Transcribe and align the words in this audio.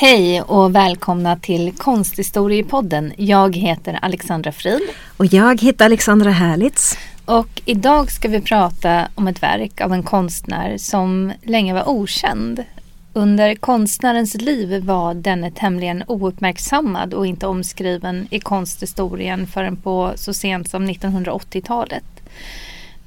Hej 0.00 0.42
och 0.42 0.74
välkomna 0.74 1.36
till 1.36 1.72
Konsthistoriepodden. 1.72 3.12
Jag 3.16 3.56
heter 3.56 3.98
Alexandra 4.02 4.52
Frid. 4.52 4.80
Och 5.16 5.26
jag 5.26 5.60
heter 5.60 5.84
Alexandra 5.84 6.30
Härlitz. 6.30 6.98
Och 7.24 7.62
idag 7.64 8.10
ska 8.10 8.28
vi 8.28 8.40
prata 8.40 9.08
om 9.14 9.28
ett 9.28 9.42
verk 9.42 9.80
av 9.80 9.92
en 9.92 10.02
konstnär 10.02 10.78
som 10.78 11.32
länge 11.42 11.74
var 11.74 11.88
okänd. 11.88 12.64
Under 13.12 13.54
konstnärens 13.54 14.34
liv 14.34 14.84
var 14.84 15.14
denne 15.14 15.50
tämligen 15.50 16.04
ouppmärksammad 16.06 17.14
och 17.14 17.26
inte 17.26 17.46
omskriven 17.46 18.26
i 18.30 18.40
konsthistorien 18.40 19.46
förrän 19.46 19.76
på 19.76 20.12
så 20.16 20.34
sent 20.34 20.70
som 20.70 20.88
1980-talet. 20.88 22.04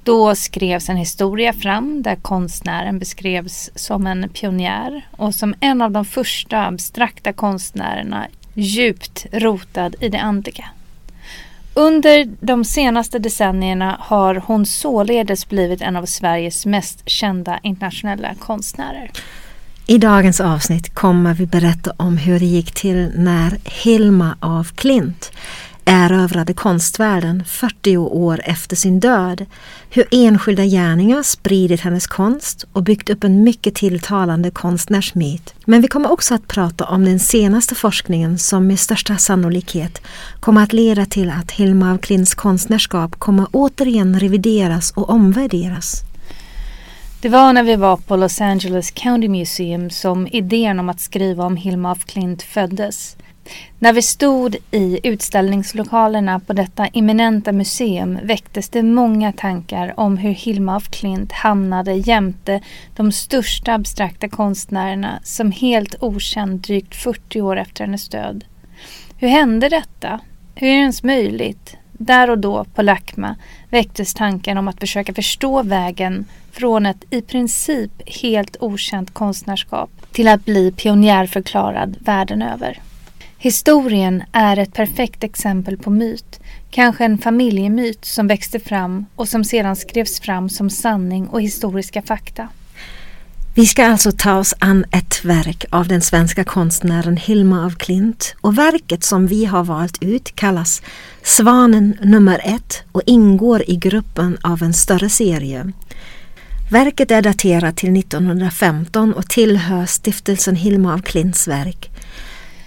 Då 0.03 0.35
skrevs 0.35 0.89
en 0.89 0.97
historia 0.97 1.53
fram 1.53 2.01
där 2.01 2.15
konstnären 2.15 2.99
beskrevs 2.99 3.69
som 3.75 4.07
en 4.07 4.29
pionjär 4.29 5.07
och 5.11 5.35
som 5.35 5.55
en 5.59 5.81
av 5.81 5.91
de 5.91 6.05
första 6.05 6.65
abstrakta 6.65 7.33
konstnärerna 7.33 8.27
djupt 8.53 9.25
rotad 9.31 9.95
i 9.99 10.09
det 10.09 10.19
andliga. 10.19 10.65
Under 11.73 12.29
de 12.39 12.65
senaste 12.65 13.19
decennierna 13.19 13.97
har 13.99 14.35
hon 14.35 14.65
således 14.65 15.49
blivit 15.49 15.81
en 15.81 15.95
av 15.95 16.05
Sveriges 16.05 16.65
mest 16.65 17.09
kända 17.09 17.59
internationella 17.63 18.35
konstnärer. 18.35 19.11
I 19.87 19.97
dagens 19.97 20.39
avsnitt 20.39 20.95
kommer 20.95 21.33
vi 21.33 21.45
berätta 21.45 21.93
om 21.97 22.17
hur 22.17 22.39
det 22.39 22.45
gick 22.45 22.71
till 22.71 23.11
när 23.15 23.57
Hilma 23.83 24.35
af 24.39 24.75
Klint 24.75 25.31
erövrade 25.85 26.53
konstvärlden 26.53 27.43
40 27.45 27.97
år 27.97 28.41
efter 28.43 28.75
sin 28.75 28.99
död. 28.99 29.45
Hur 29.89 30.05
enskilda 30.11 30.65
gärningar 30.65 31.23
spridit 31.23 31.81
hennes 31.81 32.07
konst 32.07 32.65
och 32.73 32.83
byggt 32.83 33.09
upp 33.09 33.23
en 33.23 33.43
mycket 33.43 33.75
tilltalande 33.75 34.51
konstnärsmyt. 34.51 35.53
Men 35.65 35.81
vi 35.81 35.87
kommer 35.87 36.11
också 36.11 36.33
att 36.33 36.47
prata 36.47 36.85
om 36.85 37.05
den 37.05 37.19
senaste 37.19 37.75
forskningen 37.75 38.37
som 38.37 38.67
med 38.67 38.79
största 38.79 39.17
sannolikhet 39.17 40.01
kommer 40.39 40.63
att 40.63 40.73
leda 40.73 41.05
till 41.05 41.29
att 41.29 41.51
Hilma 41.51 41.91
af 41.91 42.01
Klints 42.01 42.35
konstnärskap 42.35 43.19
kommer 43.19 43.47
återigen 43.51 44.19
revideras 44.19 44.91
och 44.91 45.09
omvärderas. 45.09 46.03
Det 47.21 47.29
var 47.29 47.53
när 47.53 47.63
vi 47.63 47.75
var 47.75 47.97
på 47.97 48.15
Los 48.15 48.41
Angeles 48.41 48.91
County 48.91 49.29
Museum 49.29 49.89
som 49.89 50.27
idén 50.27 50.79
om 50.79 50.89
att 50.89 50.99
skriva 50.99 51.45
om 51.45 51.55
Hilma 51.55 51.91
af 51.91 52.05
Klint 52.05 52.43
föddes. 52.43 53.17
När 53.79 53.93
vi 53.93 54.01
stod 54.01 54.55
i 54.71 54.99
utställningslokalerna 55.03 56.39
på 56.39 56.53
detta 56.53 56.87
eminenta 56.87 57.51
museum 57.51 58.19
väcktes 58.23 58.69
det 58.69 58.83
många 58.83 59.31
tankar 59.31 59.93
om 59.99 60.17
hur 60.17 60.31
Hilma 60.31 60.75
af 60.75 60.89
Klint 60.89 61.31
hamnade 61.31 61.93
jämte 61.93 62.61
de 62.95 63.11
största 63.11 63.73
abstrakta 63.73 64.29
konstnärerna 64.29 65.19
som 65.23 65.51
helt 65.51 65.95
okänd 65.99 66.59
drygt 66.59 66.95
40 66.95 67.41
år 67.41 67.57
efter 67.57 67.85
hennes 67.85 68.09
död. 68.09 68.43
Hur 69.17 69.27
hände 69.27 69.69
detta? 69.69 70.19
Hur 70.55 70.67
är 70.67 70.71
det 70.71 70.79
ens 70.79 71.03
möjligt? 71.03 71.77
Där 71.91 72.29
och 72.29 72.37
då 72.37 72.65
på 72.75 72.81
Lakma 72.81 73.35
väcktes 73.69 74.13
tanken 74.13 74.57
om 74.57 74.67
att 74.67 74.79
försöka 74.79 75.13
förstå 75.13 75.63
vägen 75.63 76.25
från 76.51 76.85
ett 76.85 77.03
i 77.09 77.21
princip 77.21 77.91
helt 78.05 78.57
okänt 78.59 79.13
konstnärskap 79.13 79.89
till 80.11 80.27
att 80.27 80.45
bli 80.45 80.71
pionjärförklarad 80.71 81.97
världen 81.99 82.41
över. 82.41 82.79
Historien 83.43 84.23
är 84.31 84.57
ett 84.57 84.73
perfekt 84.73 85.23
exempel 85.23 85.77
på 85.77 85.89
myt. 85.89 86.39
Kanske 86.69 87.05
en 87.05 87.17
familjemyt 87.17 88.05
som 88.05 88.27
växte 88.27 88.59
fram 88.59 89.05
och 89.15 89.27
som 89.27 89.43
sedan 89.43 89.75
skrevs 89.75 90.19
fram 90.19 90.49
som 90.49 90.69
sanning 90.69 91.27
och 91.27 91.41
historiska 91.41 92.01
fakta. 92.01 92.47
Vi 93.55 93.65
ska 93.65 93.85
alltså 93.85 94.11
ta 94.11 94.37
oss 94.37 94.53
an 94.59 94.85
ett 94.91 95.25
verk 95.25 95.65
av 95.69 95.87
den 95.87 96.01
svenska 96.01 96.43
konstnären 96.43 97.17
Hilma 97.17 97.65
af 97.65 97.75
Klint 97.75 98.35
och 98.41 98.57
verket 98.57 99.03
som 99.03 99.27
vi 99.27 99.45
har 99.45 99.63
valt 99.63 100.03
ut 100.03 100.35
kallas 100.35 100.81
Svanen 101.23 101.97
nummer 102.01 102.41
ett 102.43 102.83
och 102.91 103.01
ingår 103.05 103.63
i 103.67 103.75
gruppen 103.75 104.37
av 104.41 104.63
en 104.63 104.73
större 104.73 105.09
serie. 105.09 105.71
Verket 106.71 107.11
är 107.11 107.21
daterat 107.21 107.77
till 107.77 107.97
1915 107.97 109.13
och 109.13 109.29
tillhör 109.29 109.85
stiftelsen 109.85 110.55
Hilma 110.55 110.93
af 110.93 111.01
Klints 111.01 111.47
verk. 111.47 111.90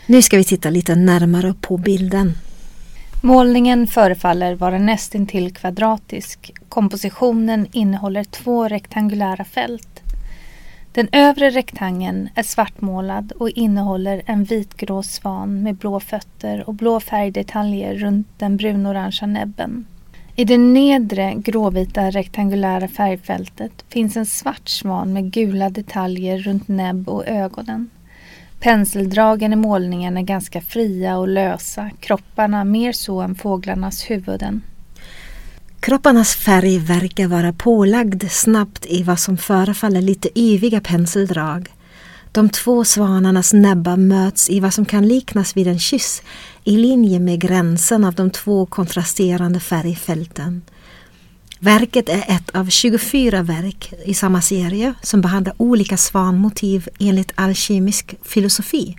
Nu 0.07 0.23
ska 0.23 0.37
vi 0.37 0.45
titta 0.45 0.71
lite 0.71 0.95
närmare 0.95 1.55
på 1.61 1.77
bilden. 1.77 2.33
Målningen 3.23 3.87
förefaller 3.87 4.55
vara 4.55 4.79
nästintill 4.79 5.55
kvadratisk. 5.55 6.53
Kompositionen 6.69 7.67
innehåller 7.73 8.25
två 8.25 8.69
rektangulära 8.69 9.45
fält. 9.45 10.03
Den 10.93 11.09
övre 11.13 11.51
rektangeln 11.51 12.29
är 12.35 12.43
svartmålad 12.43 13.33
och 13.33 13.51
innehåller 13.51 14.23
en 14.27 14.45
vitgrå 14.45 15.03
svan 15.03 15.63
med 15.63 15.75
blå 15.75 16.01
fötter 16.01 16.69
och 16.69 16.75
blå 16.75 17.01
färgdetaljer 17.01 17.95
runt 17.95 18.29
den 18.39 18.57
brunorangea 18.57 19.27
näbben. 19.27 19.87
I 20.37 20.45
det 20.45 20.59
nedre 20.59 21.35
gråvita 21.37 22.11
rektangulära 22.11 22.89
färgfältet 22.89 23.85
finns 23.89 24.17
en 24.17 24.27
svart 24.27 24.69
svan 24.69 25.13
med 25.13 25.33
gula 25.33 25.71
detaljer 25.71 26.39
runt 26.39 26.69
näbb 26.69 27.09
och 27.09 27.29
ögonen. 27.29 27.91
Penseldragen 28.65 29.53
i 29.53 29.57
målningen 29.57 30.17
är 30.17 30.23
ganska 30.23 30.61
fria 30.61 31.17
och 31.17 31.29
lösa, 31.29 31.91
kropparna 32.01 32.65
mer 32.65 32.93
så 32.93 33.21
än 33.21 33.35
fåglarnas 33.35 34.11
huvuden. 34.11 34.63
Kropparnas 35.81 36.35
färg 36.35 36.79
verkar 36.79 37.29
vara 37.29 37.53
pålagd 37.53 38.25
snabbt 38.31 38.87
i 38.87 39.03
vad 39.03 39.21
som 39.21 39.37
förefaller 39.37 40.03
lite 40.03 40.41
yviga 40.41 40.81
penseldrag. 40.81 41.69
De 42.33 42.49
två 42.49 42.85
svanarnas 42.85 43.53
näbbar 43.53 43.97
möts 43.97 44.51
i 44.51 44.61
vad 44.61 44.75
som 44.75 44.85
kan 44.85 45.09
liknas 45.09 45.57
vid 45.57 45.67
en 45.67 45.79
kyss 45.79 46.23
i 46.65 46.77
linje 46.77 47.21
med 47.21 47.41
gränsen 47.41 48.05
av 48.05 48.15
de 48.15 48.31
två 48.31 48.67
kontrasterande 48.67 49.61
färgfälten. 49.61 50.63
Verket 51.65 52.09
är 52.09 52.25
ett 52.29 52.51
av 52.51 52.69
24 52.69 53.43
verk 53.43 53.93
i 54.05 54.15
samma 54.15 54.41
serie 54.41 54.95
som 55.03 55.21
behandlar 55.21 55.55
olika 55.57 55.97
svanmotiv 55.97 56.89
enligt 57.01 57.33
alkemisk 57.35 58.15
filosofi. 58.23 58.97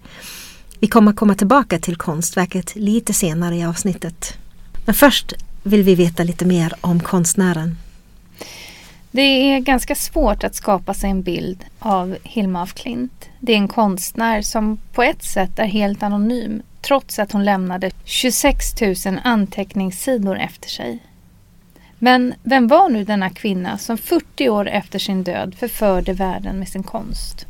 Vi 0.80 0.88
kommer 0.88 1.14
komma 1.14 1.36
tillbaka 1.36 1.80
till 1.80 1.96
konstverket 1.96 2.76
lite 2.76 3.14
senare 3.14 3.56
i 3.56 3.66
avsnittet. 3.66 4.38
Men 4.86 4.96
först 4.96 5.34
vill 5.64 5.84
vi 5.84 5.96
veta 5.96 6.24
lite 6.24 6.46
mer 6.46 6.74
om 6.82 7.00
konstnären. 7.00 7.78
Det 9.12 9.22
är 9.22 9.60
ganska 9.60 9.96
svårt 9.96 10.44
att 10.44 10.56
skapa 10.56 10.94
sig 10.94 11.10
en 11.10 11.22
bild 11.22 11.66
av 11.80 12.18
Hilma 12.24 12.62
af 12.62 12.74
Klint. 12.74 13.30
Det 13.40 13.54
är 13.54 13.58
en 13.58 13.68
konstnär 13.68 14.42
som 14.42 14.78
på 14.94 15.04
ett 15.04 15.24
sätt 15.24 15.60
är 15.60 15.68
helt 15.68 16.04
anonym 16.04 16.62
trots 16.82 17.20
att 17.20 17.32
hon 17.32 17.46
lämnade 17.46 17.92
26 18.04 18.82
000 18.82 19.20
anteckningssidor 19.24 20.38
efter 20.38 20.70
sig. 20.70 21.00
Men 22.00 22.34
vem 22.44 22.68
var 22.68 22.90
nu 22.90 23.04
denna 23.04 23.30
kvinna 23.30 23.78
som 23.78 23.98
40 23.98 24.50
år 24.50 24.68
efter 24.68 25.00
sin 25.00 25.24
död 25.24 25.56
förförde 25.60 26.14
världen 26.14 26.60
med 26.60 26.68
sin 26.68 26.84
konst? 26.84 27.46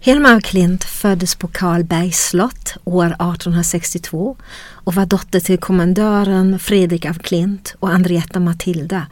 Hilma 0.00 0.28
af 0.28 0.42
Klint 0.42 0.84
föddes 0.84 1.34
på 1.34 1.48
Karlbergs 1.48 2.28
slott 2.28 2.76
år 2.84 3.06
1862 3.06 4.36
och 4.84 4.94
var 4.94 5.06
dotter 5.06 5.40
till 5.40 5.58
kommendören 5.58 6.58
Fredrik 6.58 7.04
af 7.04 7.18
Klint 7.18 7.74
och 7.78 7.90
Andrietta 7.90 8.40
Matilda 8.40 9.06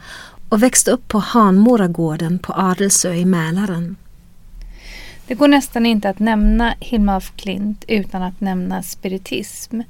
och 0.49 0.63
växte 0.63 0.91
upp 0.91 1.07
på 1.07 1.19
Hanmoragården 1.19 2.39
på 2.39 2.53
Adelsö 2.53 3.13
i 3.13 3.25
Mälaren. 3.25 3.95
Det 5.27 5.35
går 5.35 5.47
nästan 5.47 5.85
inte 5.85 6.09
att 6.09 6.19
nämna 6.19 6.75
Hilma 6.79 7.15
af 7.15 7.33
Klint 7.35 7.85
utan 7.87 8.23
att 8.23 8.41
nämna 8.41 8.83
spiritism. 8.83 9.81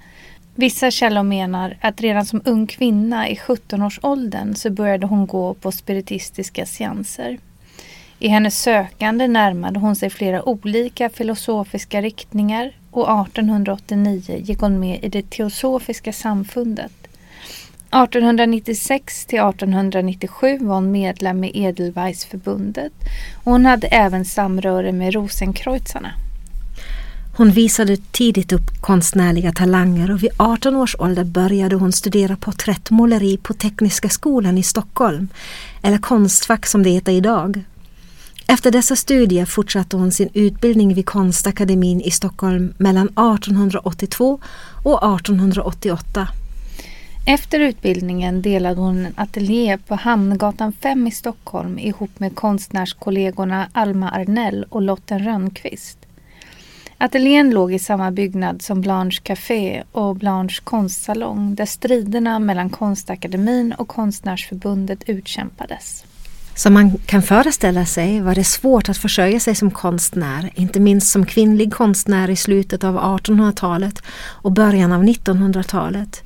Vissa 0.59 0.91
källor 0.91 1.23
menar 1.23 1.77
att 1.81 2.01
redan 2.01 2.25
som 2.25 2.41
ung 2.45 2.67
kvinna 2.67 3.29
i 3.29 3.35
17-årsåldern 3.35 4.55
så 4.55 4.69
började 4.69 5.05
hon 5.05 5.27
gå 5.27 5.53
på 5.53 5.71
spiritistiska 5.71 6.65
seanser. 6.65 7.37
I 8.19 8.27
hennes 8.27 8.61
sökande 8.61 9.27
närmade 9.27 9.79
hon 9.79 9.95
sig 9.95 10.09
flera 10.09 10.49
olika 10.49 11.09
filosofiska 11.09 12.01
riktningar 12.01 12.71
och 12.91 13.27
1889 13.27 14.37
gick 14.37 14.59
hon 14.59 14.79
med 14.79 15.03
i 15.03 15.09
det 15.09 15.29
teosofiska 15.29 16.13
samfundet. 16.13 16.91
1896 17.87 19.25
till 19.25 19.39
1897 19.39 20.57
var 20.61 20.75
hon 20.75 20.91
medlem 20.91 21.43
i 21.43 21.63
Edelweissförbundet 21.63 22.93
och 23.43 23.51
hon 23.51 23.65
hade 23.65 23.87
även 23.87 24.25
samröre 24.25 24.91
med 24.91 25.13
Rosenkreuzarna. 25.13 26.11
Hon 27.37 27.51
visade 27.51 27.97
tidigt 27.97 28.51
upp 28.51 28.81
konstnärliga 28.81 29.51
talanger 29.51 30.11
och 30.11 30.23
vid 30.23 30.29
18 30.37 30.75
års 30.75 30.95
ålder 30.99 31.23
började 31.23 31.75
hon 31.75 31.91
studera 31.91 32.35
porträttmåleri 32.35 33.37
på 33.37 33.53
Tekniska 33.53 34.09
skolan 34.09 34.57
i 34.57 34.63
Stockholm, 34.63 35.27
eller 35.81 35.97
Konstfack 35.97 36.65
som 36.65 36.83
det 36.83 36.89
heter 36.89 37.11
idag. 37.11 37.63
Efter 38.47 38.71
dessa 38.71 38.95
studier 38.95 39.45
fortsatte 39.45 39.97
hon 39.97 40.11
sin 40.11 40.29
utbildning 40.33 40.93
vid 40.93 41.05
Konstakademin 41.05 42.01
i 42.01 42.11
Stockholm 42.11 42.73
mellan 42.77 43.07
1882 43.07 44.39
och 44.83 45.15
1888. 45.15 46.27
Efter 47.27 47.59
utbildningen 47.59 48.41
delade 48.41 48.81
hon 48.81 49.05
en 49.05 49.13
ateljé 49.15 49.77
på 49.77 49.95
Hamngatan 49.95 50.73
5 50.81 51.07
i 51.07 51.11
Stockholm 51.11 51.79
ihop 51.79 52.19
med 52.19 52.35
konstnärskollegorna 52.35 53.67
Alma 53.71 54.09
Arnell 54.09 54.65
och 54.69 54.81
Lotten 54.81 55.19
Rönnqvist. 55.19 55.96
Ateljén 56.99 57.49
låg 57.49 57.73
i 57.73 57.79
samma 57.79 58.11
byggnad 58.11 58.61
som 58.61 58.81
Blanche 58.81 59.21
Café 59.23 59.83
och 59.91 60.15
Blanche 60.15 60.61
konstsalong 60.63 61.55
där 61.55 61.65
striderna 61.65 62.39
mellan 62.39 62.69
Konstakademin 62.69 63.73
och 63.73 63.87
Konstnärsförbundet 63.87 65.03
utkämpades. 65.09 66.05
Som 66.55 66.73
man 66.73 66.97
kan 66.97 67.21
föreställa 67.21 67.85
sig 67.85 68.21
var 68.21 68.35
det 68.35 68.43
svårt 68.43 68.89
att 68.89 68.97
försörja 68.97 69.39
sig 69.39 69.55
som 69.55 69.71
konstnär, 69.71 70.49
inte 70.55 70.79
minst 70.79 71.11
som 71.11 71.25
kvinnlig 71.25 71.73
konstnär 71.73 72.29
i 72.29 72.35
slutet 72.35 72.83
av 72.83 72.97
1800-talet 72.99 74.03
och 74.17 74.51
början 74.51 74.91
av 74.91 75.03
1900-talet. 75.03 76.23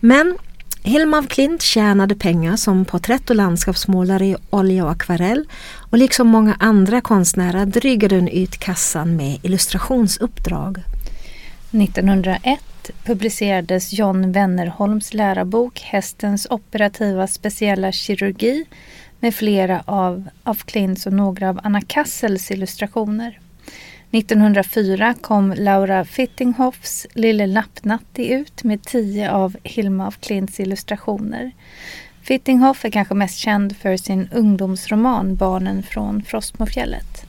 Men 0.00 0.38
Hilma 0.86 1.18
af 1.18 1.28
Klint 1.28 1.62
tjänade 1.62 2.14
pengar 2.14 2.56
som 2.56 2.84
porträtt 2.84 3.30
och 3.30 3.36
landskapsmålare 3.36 4.26
i 4.26 4.36
olja 4.50 4.84
och 4.84 4.90
akvarell 4.90 5.48
och 5.90 5.98
liksom 5.98 6.28
många 6.28 6.56
andra 6.58 7.00
konstnärer 7.00 7.66
drygade 7.66 8.14
hon 8.14 8.28
ut 8.28 8.58
kassan 8.58 9.16
med 9.16 9.38
illustrationsuppdrag. 9.42 10.78
1901 11.70 12.60
publicerades 13.04 13.92
John 13.92 14.32
Wennerholms 14.32 15.14
lärarbok 15.14 15.80
Hästens 15.80 16.46
operativa 16.50 17.26
speciella 17.26 17.92
kirurgi 17.92 18.64
med 19.20 19.34
flera 19.34 19.82
av 19.84 20.28
af 20.42 20.64
Klints 20.64 21.06
och 21.06 21.12
några 21.12 21.48
av 21.48 21.60
Anna 21.62 21.80
Kassels 21.80 22.50
illustrationer. 22.50 23.38
1904 24.14 25.14
kom 25.20 25.54
Laura 25.56 26.04
Fittinghoffs 26.04 27.06
Lille 27.14 27.46
Lappnatti 27.46 28.32
ut 28.32 28.64
med 28.64 28.82
tio 28.82 29.30
av 29.32 29.56
Hilma 29.62 30.06
af 30.06 30.20
Klints 30.20 30.60
illustrationer. 30.60 31.50
Fittinghoff 32.22 32.84
är 32.84 32.90
kanske 32.90 33.14
mest 33.14 33.38
känd 33.38 33.76
för 33.76 33.96
sin 33.96 34.28
ungdomsroman 34.32 35.36
Barnen 35.36 35.82
från 35.82 36.22
Frostmofjället. 36.22 37.24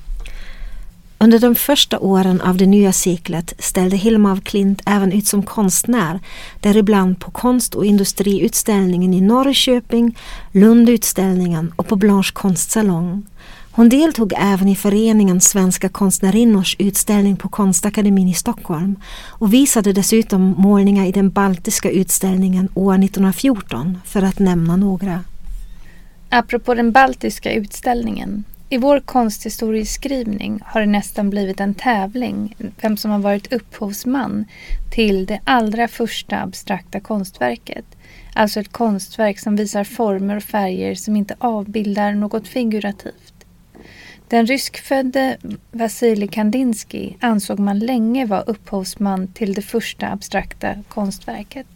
Under 1.18 1.40
de 1.40 1.56
första 1.56 2.00
åren 2.00 2.42
av 2.42 2.58
det 2.58 2.66
nya 2.66 2.94
seklet 2.94 3.54
ställde 3.60 3.98
Hilma 3.98 4.32
af 4.32 4.44
Klint 4.44 4.82
även 4.86 5.12
ut 5.12 5.28
som 5.28 5.44
konstnär, 5.44 6.20
däribland 6.60 7.20
på 7.20 7.32
konst 7.32 7.76
och 7.76 7.86
industriutställningen 7.86 9.14
i 9.14 9.22
Norrköping, 9.22 10.18
Lundutställningen 10.52 11.74
och 11.76 11.88
på 11.88 11.96
Blanche 11.96 12.32
konstsalong. 12.34 13.24
Hon 13.76 13.90
deltog 13.90 14.34
även 14.38 14.68
i 14.68 14.76
föreningen 14.76 15.42
Svenska 15.42 15.90
konstnärinnors 15.90 16.76
utställning 16.80 17.38
på 17.38 17.50
Konstakademin 17.50 18.28
i 18.28 18.34
Stockholm 18.34 18.96
och 19.28 19.54
visade 19.54 19.94
dessutom 19.94 20.56
målningar 20.58 21.06
i 21.06 21.12
den 21.12 21.30
baltiska 21.30 21.92
utställningen 21.92 22.70
år 22.74 22.94
1914 22.94 23.98
för 24.06 24.22
att 24.22 24.40
nämna 24.40 24.76
några. 24.76 25.24
Apropå 26.30 26.74
den 26.74 26.92
baltiska 26.92 27.54
utställningen. 27.54 28.44
I 28.70 28.78
vår 28.78 29.00
konsthistorieskrivning 29.00 30.60
har 30.66 30.82
det 30.82 30.88
nästan 30.88 31.30
blivit 31.30 31.60
en 31.60 31.74
tävling 31.74 32.56
vem 32.82 32.98
som 32.98 33.12
har 33.12 33.20
varit 33.20 33.54
upphovsman 33.54 34.46
till 34.92 35.26
det 35.26 35.40
allra 35.44 35.88
första 35.88 36.42
abstrakta 36.42 37.00
konstverket. 37.00 37.86
Alltså 38.34 38.60
ett 38.60 38.72
konstverk 38.72 39.40
som 39.40 39.56
visar 39.56 39.84
former 39.84 40.36
och 40.38 40.44
färger 40.44 40.96
som 40.96 41.16
inte 41.16 41.36
avbildar 41.38 42.14
något 42.14 42.48
figurativt. 42.48 43.25
Den 44.28 44.46
ryskfödde 44.46 45.38
Vasilij 45.72 46.28
Kandinsky 46.28 47.14
ansåg 47.20 47.60
man 47.60 47.80
länge 47.80 48.26
vara 48.26 48.42
upphovsman 48.42 49.28
till 49.28 49.54
det 49.54 49.62
första 49.62 50.08
abstrakta 50.08 50.76
konstverket. 50.88 51.68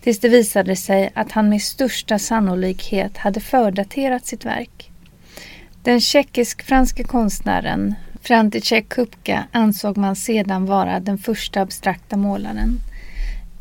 Tills 0.00 0.18
det 0.18 0.28
visade 0.28 0.76
sig 0.76 1.10
att 1.14 1.32
han 1.32 1.48
med 1.48 1.62
största 1.62 2.18
sannolikhet 2.18 3.16
hade 3.16 3.40
fördaterat 3.40 4.26
sitt 4.26 4.44
verk. 4.44 4.90
Den 5.82 6.00
tjeckisk-franske 6.00 7.04
konstnären 7.04 7.94
František 8.22 8.88
Kupka 8.88 9.44
ansåg 9.52 9.96
man 9.96 10.16
sedan 10.16 10.66
vara 10.66 11.00
den 11.00 11.18
första 11.18 11.60
abstrakta 11.60 12.16
målaren. 12.16 12.80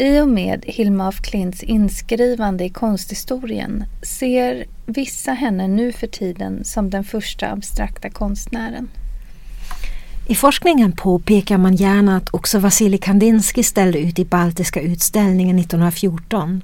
I 0.02 0.20
och 0.20 0.28
med 0.28 0.66
Hilma 0.68 1.08
af 1.08 1.22
Klints 1.22 1.64
inskrivande 1.64 2.66
i 2.66 2.70
konsthistorien 2.70 3.84
ser 4.02 4.66
vissa 4.86 5.32
henne 5.32 5.68
nu 5.68 5.92
för 5.92 6.08
tiden 6.08 6.64
som 6.64 6.90
den 6.90 7.04
första 7.04 7.52
abstrakta 7.52 8.10
konstnären. 8.10 8.90
I 10.28 10.36
forskningen 10.36 10.92
påpekar 10.92 11.58
man 11.58 11.76
gärna 11.76 12.18
att 12.18 12.34
också 12.34 12.60
Vasilij 12.60 13.00
Kandinsky 13.00 13.64
ställde 13.64 14.00
ut 14.00 14.20
i 14.20 14.26
Baltiska 14.26 14.82
utställningen 14.82 15.60
1914. 15.60 16.64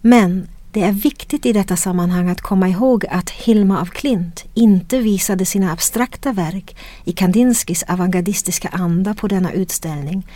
Men 0.00 0.48
det 0.72 0.82
är 0.82 0.92
viktigt 0.92 1.46
i 1.46 1.52
detta 1.52 1.76
sammanhang 1.76 2.28
att 2.28 2.40
komma 2.40 2.68
ihåg 2.68 3.06
att 3.10 3.30
Hilma 3.30 3.80
af 3.80 3.90
Klint 3.90 4.44
inte 4.54 4.98
visade 4.98 5.44
sina 5.44 5.72
abstrakta 5.72 6.32
verk 6.32 6.76
i 7.04 7.12
Kandinskys 7.12 7.82
avantgardistiska 7.82 8.68
anda 8.68 9.14
på 9.14 9.28
denna 9.28 9.52
utställning 9.52 10.26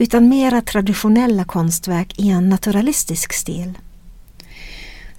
utan 0.00 0.28
mera 0.28 0.60
traditionella 0.60 1.44
konstverk 1.44 2.18
i 2.18 2.28
en 2.28 2.48
naturalistisk 2.48 3.32
stil. 3.32 3.78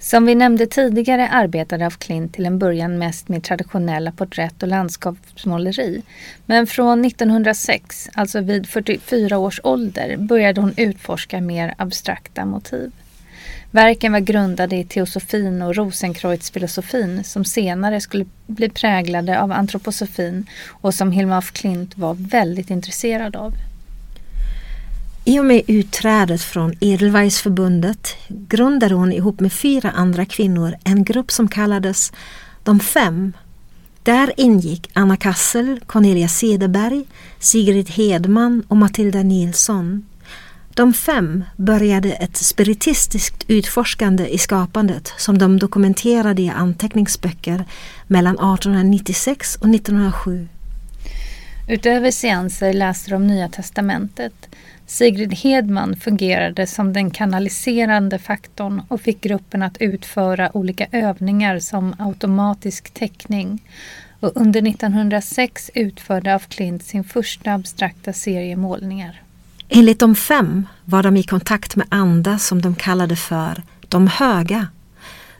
Som 0.00 0.26
vi 0.26 0.34
nämnde 0.34 0.66
tidigare 0.66 1.28
arbetade 1.28 1.86
af 1.86 1.98
Klint 1.98 2.34
till 2.34 2.46
en 2.46 2.58
början 2.58 2.98
mest 2.98 3.28
med 3.28 3.42
traditionella 3.42 4.12
porträtt 4.12 4.62
och 4.62 4.68
landskapsmåleri. 4.68 6.02
Men 6.46 6.66
från 6.66 7.04
1906, 7.04 8.08
alltså 8.14 8.40
vid 8.40 8.68
44 8.68 9.38
års 9.38 9.60
ålder, 9.64 10.16
började 10.16 10.60
hon 10.60 10.74
utforska 10.76 11.40
mer 11.40 11.74
abstrakta 11.78 12.44
motiv. 12.44 12.92
Verken 13.70 14.12
var 14.12 14.20
grundade 14.20 14.76
i 14.76 14.84
teosofin 14.84 15.62
och 15.62 15.76
Rosenkreuzfilosofin 15.76 17.24
som 17.24 17.44
senare 17.44 18.00
skulle 18.00 18.26
bli 18.46 18.68
präglade 18.68 19.40
av 19.40 19.52
antroposofin 19.52 20.46
och 20.68 20.94
som 20.94 21.12
Hilma 21.12 21.38
af 21.38 21.52
Klint 21.52 21.98
var 21.98 22.14
väldigt 22.14 22.70
intresserad 22.70 23.36
av. 23.36 23.54
I 25.24 25.38
och 25.38 25.44
med 25.44 25.62
utträdet 25.66 26.42
från 26.42 26.74
Edelweissförbundet 26.80 28.16
grundade 28.28 28.94
hon 28.94 29.12
ihop 29.12 29.40
med 29.40 29.52
fyra 29.52 29.90
andra 29.90 30.24
kvinnor 30.24 30.74
en 30.84 31.04
grupp 31.04 31.30
som 31.30 31.48
kallades 31.48 32.12
De 32.62 32.80
fem. 32.80 33.32
Där 34.02 34.32
ingick 34.36 34.90
Anna 34.92 35.16
Kassel, 35.16 35.80
Cornelia 35.86 36.28
Cederberg, 36.28 37.04
Sigrid 37.38 37.90
Hedman 37.90 38.62
och 38.68 38.76
Matilda 38.76 39.22
Nilsson. 39.22 40.06
De 40.74 40.92
fem 40.92 41.44
började 41.56 42.12
ett 42.12 42.36
spiritistiskt 42.36 43.44
utforskande 43.48 44.26
i 44.26 44.38
skapandet 44.38 45.12
som 45.16 45.38
de 45.38 45.58
dokumenterade 45.58 46.42
i 46.42 46.48
anteckningsböcker 46.48 47.64
mellan 48.06 48.34
1896 48.34 49.56
och 49.56 49.68
1907. 49.74 50.48
Utöver 51.68 52.10
seanser 52.10 52.72
läste 52.72 53.10
de 53.10 53.26
Nya 53.26 53.48
testamentet. 53.48 54.32
Sigrid 54.92 55.34
Hedman 55.34 55.96
fungerade 55.96 56.66
som 56.66 56.92
den 56.92 57.10
kanaliserande 57.10 58.18
faktorn 58.18 58.82
och 58.88 59.00
fick 59.00 59.20
gruppen 59.20 59.62
att 59.62 59.76
utföra 59.80 60.56
olika 60.56 60.86
övningar 60.92 61.58
som 61.58 61.94
automatisk 61.98 62.94
teckning. 62.94 63.62
Och 64.20 64.32
under 64.34 64.68
1906 64.68 65.70
utförde 65.74 66.34
af 66.34 66.48
Klint 66.48 66.84
sin 66.84 67.04
första 67.04 67.52
abstrakta 67.52 68.12
serie 68.12 68.56
målningar. 68.56 69.22
Enligt 69.68 69.98
de 70.00 70.14
fem 70.14 70.66
var 70.84 71.02
de 71.02 71.16
i 71.16 71.22
kontakt 71.22 71.76
med 71.76 71.86
andra 71.90 72.38
som 72.38 72.62
de 72.62 72.74
kallade 72.74 73.16
för 73.16 73.62
de 73.88 74.06
höga. 74.06 74.66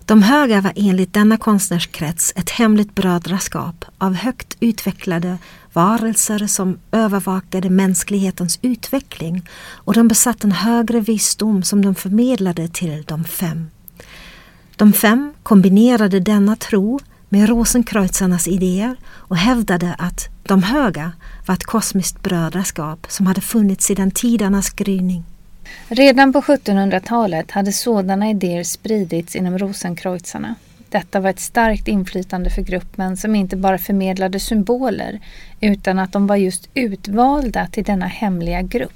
De 0.06 0.22
höga 0.22 0.60
var 0.60 0.72
enligt 0.76 1.14
denna 1.14 1.36
konstnärskrets 1.36 2.32
ett 2.36 2.50
hemligt 2.50 2.94
brödraskap 2.94 3.84
av 3.98 4.14
högt 4.14 4.56
utvecklade 4.60 5.38
varelser 5.72 6.46
som 6.46 6.78
övervakade 6.92 7.70
mänsklighetens 7.70 8.58
utveckling 8.62 9.48
och 9.74 9.94
de 9.94 10.08
besatt 10.08 10.44
en 10.44 10.52
högre 10.52 11.00
visdom 11.00 11.62
som 11.62 11.82
de 11.84 11.94
förmedlade 11.94 12.68
till 12.68 13.04
de 13.06 13.24
fem. 13.24 13.70
De 14.76 14.92
fem 14.92 15.34
kombinerade 15.42 16.20
denna 16.20 16.56
tro 16.56 17.00
med 17.28 17.48
Rosenkreuzarnas 17.48 18.48
idéer 18.48 18.96
och 19.10 19.36
hävdade 19.36 19.94
att 19.98 20.28
de 20.42 20.62
höga 20.62 21.12
var 21.46 21.54
ett 21.54 21.64
kosmiskt 21.64 22.22
brödraskap 22.22 23.06
som 23.08 23.26
hade 23.26 23.40
funnits 23.40 23.86
sedan 23.86 24.10
tidernas 24.10 24.70
gryning. 24.70 25.24
Redan 25.88 26.32
på 26.32 26.40
1700-talet 26.40 27.50
hade 27.50 27.72
sådana 27.72 28.30
idéer 28.30 28.62
spridits 28.62 29.36
inom 29.36 29.58
rosenkreutzarna. 29.58 30.54
Detta 30.88 31.20
var 31.20 31.30
ett 31.30 31.40
starkt 31.40 31.88
inflytande 31.88 32.50
för 32.50 32.62
gruppen 32.62 33.16
som 33.16 33.34
inte 33.34 33.56
bara 33.56 33.78
förmedlade 33.78 34.40
symboler 34.40 35.20
utan 35.60 35.98
att 35.98 36.12
de 36.12 36.26
var 36.26 36.36
just 36.36 36.68
utvalda 36.74 37.66
till 37.66 37.84
denna 37.84 38.06
hemliga 38.06 38.62
grupp. 38.62 38.92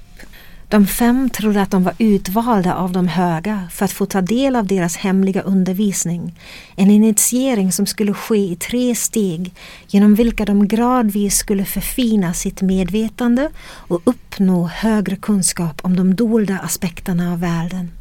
De 0.69 0.87
fem 0.87 1.29
trodde 1.29 1.61
att 1.61 1.71
de 1.71 1.83
var 1.83 1.93
utvalda 1.97 2.75
av 2.75 2.91
de 2.91 3.07
höga 3.07 3.67
för 3.71 3.85
att 3.85 3.91
få 3.91 4.05
ta 4.05 4.21
del 4.21 4.55
av 4.55 4.67
deras 4.67 4.97
hemliga 4.97 5.41
undervisning. 5.41 6.39
En 6.75 6.91
initiering 6.91 7.71
som 7.71 7.85
skulle 7.85 8.13
ske 8.13 8.37
i 8.37 8.55
tre 8.55 8.95
steg 8.95 9.53
genom 9.87 10.15
vilka 10.15 10.45
de 10.45 10.67
gradvis 10.67 11.37
skulle 11.37 11.65
förfina 11.65 12.33
sitt 12.33 12.61
medvetande 12.61 13.49
och 13.65 14.01
uppnå 14.03 14.67
högre 14.67 15.15
kunskap 15.15 15.81
om 15.83 15.95
de 15.95 16.15
dolda 16.15 16.59
aspekterna 16.59 17.33
av 17.33 17.39
världen. 17.39 17.91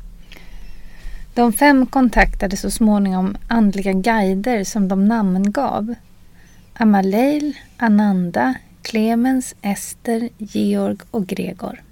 De 1.35 1.53
fem 1.53 1.87
kontaktade 1.87 2.57
så 2.57 2.71
småningom 2.71 3.37
andliga 3.49 3.93
guider 3.93 4.65
som 4.65 4.89
de 4.89 5.09
namngav. 5.09 5.95
Amaleil, 6.75 7.57
Ananda, 7.77 8.55
Clemens, 8.83 9.55
Ester, 9.63 10.29
Georg 10.39 10.99
och 11.11 11.27
Gregor. 11.27 11.86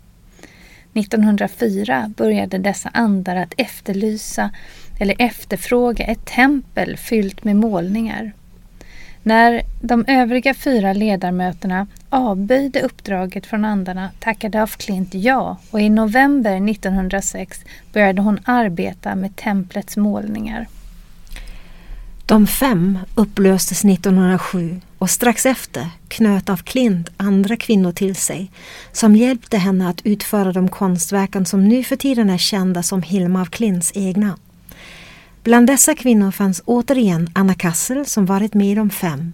1904 0.94 2.12
började 2.16 2.58
dessa 2.58 2.88
andar 2.88 3.36
att 3.36 3.54
efterlysa 3.56 4.50
eller 4.98 5.14
efterfråga 5.18 6.04
ett 6.04 6.24
tempel 6.24 6.96
fyllt 6.96 7.44
med 7.44 7.56
målningar. 7.56 8.32
När 9.22 9.62
de 9.80 10.04
övriga 10.08 10.54
fyra 10.54 10.92
ledamöterna 10.92 11.86
avböjde 12.08 12.80
uppdraget 12.80 13.46
från 13.46 13.64
andarna 13.64 14.10
tackade 14.20 14.62
af 14.62 14.76
Klint 14.76 15.14
ja 15.14 15.56
och 15.70 15.80
i 15.80 15.88
november 15.88 16.70
1906 16.70 17.64
började 17.92 18.22
hon 18.22 18.38
arbeta 18.44 19.14
med 19.14 19.36
templets 19.36 19.96
målningar. 19.96 20.66
De 22.26 22.46
fem 22.46 22.98
upplöstes 23.14 23.84
1907 23.84 24.80
och 25.04 25.10
strax 25.10 25.46
efter 25.46 25.86
knöt 26.08 26.48
af 26.48 26.64
Klint 26.64 27.08
andra 27.16 27.56
kvinnor 27.56 27.92
till 27.92 28.16
sig 28.16 28.50
som 28.92 29.16
hjälpte 29.16 29.58
henne 29.58 29.88
att 29.88 30.06
utföra 30.06 30.52
de 30.52 30.68
konstverken 30.68 31.46
som 31.46 31.68
nu 31.68 31.84
för 31.84 31.96
tiden 31.96 32.30
är 32.30 32.38
kända 32.38 32.82
som 32.82 33.02
Hilma 33.02 33.42
af 33.42 33.50
Klints 33.50 33.92
egna. 33.94 34.38
Bland 35.42 35.66
dessa 35.66 35.94
kvinnor 35.94 36.30
fanns 36.30 36.62
återigen 36.64 37.30
Anna 37.32 37.54
Kassel 37.54 38.06
som 38.06 38.26
varit 38.26 38.54
med 38.54 38.66
i 38.70 38.74
de 38.74 38.90
fem. 38.90 39.32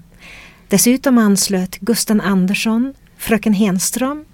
Dessutom 0.69 1.19
anslöt 1.19 1.77
Gusten 1.77 2.21
Andersson, 2.21 2.95
Fröken 3.19 3.55
Henström, 3.55 4.25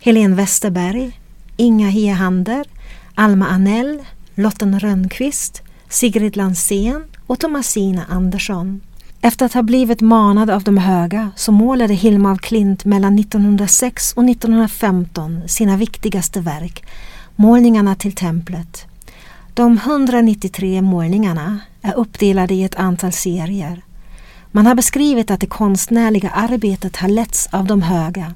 Helene 0.00 0.34
Westerberg, 0.36 1.20
Inga 1.56 1.88
Hiehander, 1.88 2.66
Alma 3.14 3.46
Anell, 3.46 4.04
Lotten 4.34 4.80
Rönnqvist, 4.80 5.62
Sigrid 5.88 6.36
Lansén 6.36 7.04
och 7.26 7.40
Thomasina 7.40 8.04
Andersson. 8.08 8.80
Efter 9.26 9.46
att 9.46 9.54
ha 9.54 9.62
blivit 9.62 10.00
manad 10.00 10.50
av 10.50 10.62
de 10.62 10.78
höga 10.78 11.30
så 11.36 11.52
målade 11.52 11.94
Hilma 11.94 12.32
af 12.32 12.40
Klint 12.40 12.84
mellan 12.84 13.18
1906 13.18 14.12
och 14.12 14.24
1915 14.24 15.48
sina 15.48 15.76
viktigaste 15.76 16.40
verk, 16.40 16.84
målningarna 17.36 17.94
till 17.94 18.12
templet. 18.12 18.86
De 19.54 19.78
193 19.78 20.82
målningarna 20.82 21.58
är 21.82 21.94
uppdelade 21.94 22.54
i 22.54 22.64
ett 22.64 22.74
antal 22.74 23.12
serier. 23.12 23.82
Man 24.50 24.66
har 24.66 24.74
beskrivit 24.74 25.30
att 25.30 25.40
det 25.40 25.46
konstnärliga 25.46 26.30
arbetet 26.30 26.96
har 26.96 27.08
letts 27.08 27.48
av 27.52 27.66
de 27.66 27.82
höga. 27.82 28.34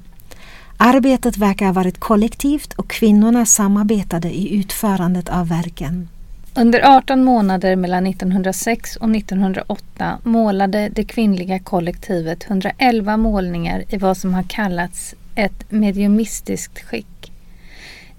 Arbetet 0.77 1.37
verkar 1.37 1.65
ha 1.65 1.73
varit 1.73 1.99
kollektivt 1.99 2.73
och 2.73 2.89
kvinnorna 2.89 3.45
samarbetade 3.45 4.29
i 4.29 4.55
utförandet 4.55 5.29
av 5.29 5.47
verken. 5.47 6.07
Under 6.55 6.97
18 6.97 7.23
månader 7.23 7.75
mellan 7.75 8.07
1906 8.07 8.95
och 8.95 9.15
1908 9.15 10.17
målade 10.23 10.89
det 10.89 11.03
kvinnliga 11.03 11.59
kollektivet 11.59 12.49
111 12.49 13.17
målningar 13.17 13.83
i 13.89 13.97
vad 13.97 14.17
som 14.17 14.33
har 14.33 14.43
kallats 14.43 15.15
ett 15.35 15.71
mediumistiskt 15.71 16.79
skick. 16.79 17.31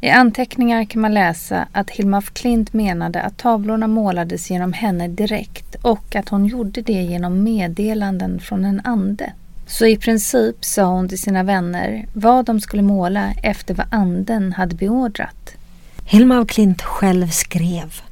I 0.00 0.10
anteckningar 0.10 0.84
kan 0.84 1.02
man 1.02 1.14
läsa 1.14 1.68
att 1.72 1.90
Hilma 1.90 2.18
af 2.18 2.30
Klint 2.30 2.72
menade 2.72 3.22
att 3.22 3.36
tavlorna 3.36 3.86
målades 3.86 4.50
genom 4.50 4.72
henne 4.72 5.08
direkt 5.08 5.74
och 5.82 6.16
att 6.16 6.28
hon 6.28 6.46
gjorde 6.46 6.82
det 6.82 7.02
genom 7.02 7.42
meddelanden 7.42 8.40
från 8.40 8.64
en 8.64 8.80
ande. 8.84 9.32
Så 9.66 9.86
i 9.86 9.96
princip 9.96 10.64
sa 10.64 10.84
hon 10.84 11.08
till 11.08 11.20
sina 11.20 11.42
vänner 11.42 12.06
vad 12.12 12.44
de 12.44 12.60
skulle 12.60 12.82
måla 12.82 13.32
efter 13.42 13.74
vad 13.74 13.86
anden 13.90 14.52
hade 14.52 14.74
beordrat. 14.74 15.56
Hilma 16.04 16.38
af 16.38 16.48
Klint 16.48 16.82
själv 16.82 17.28
skrev 17.28 18.02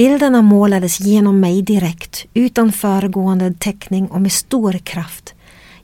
Bilderna 0.00 0.42
målades 0.42 1.00
genom 1.00 1.40
mig 1.40 1.62
direkt, 1.62 2.26
utan 2.34 2.72
föregående 2.72 3.54
teckning 3.54 4.06
och 4.06 4.20
med 4.20 4.32
stor 4.32 4.72
kraft. 4.72 5.34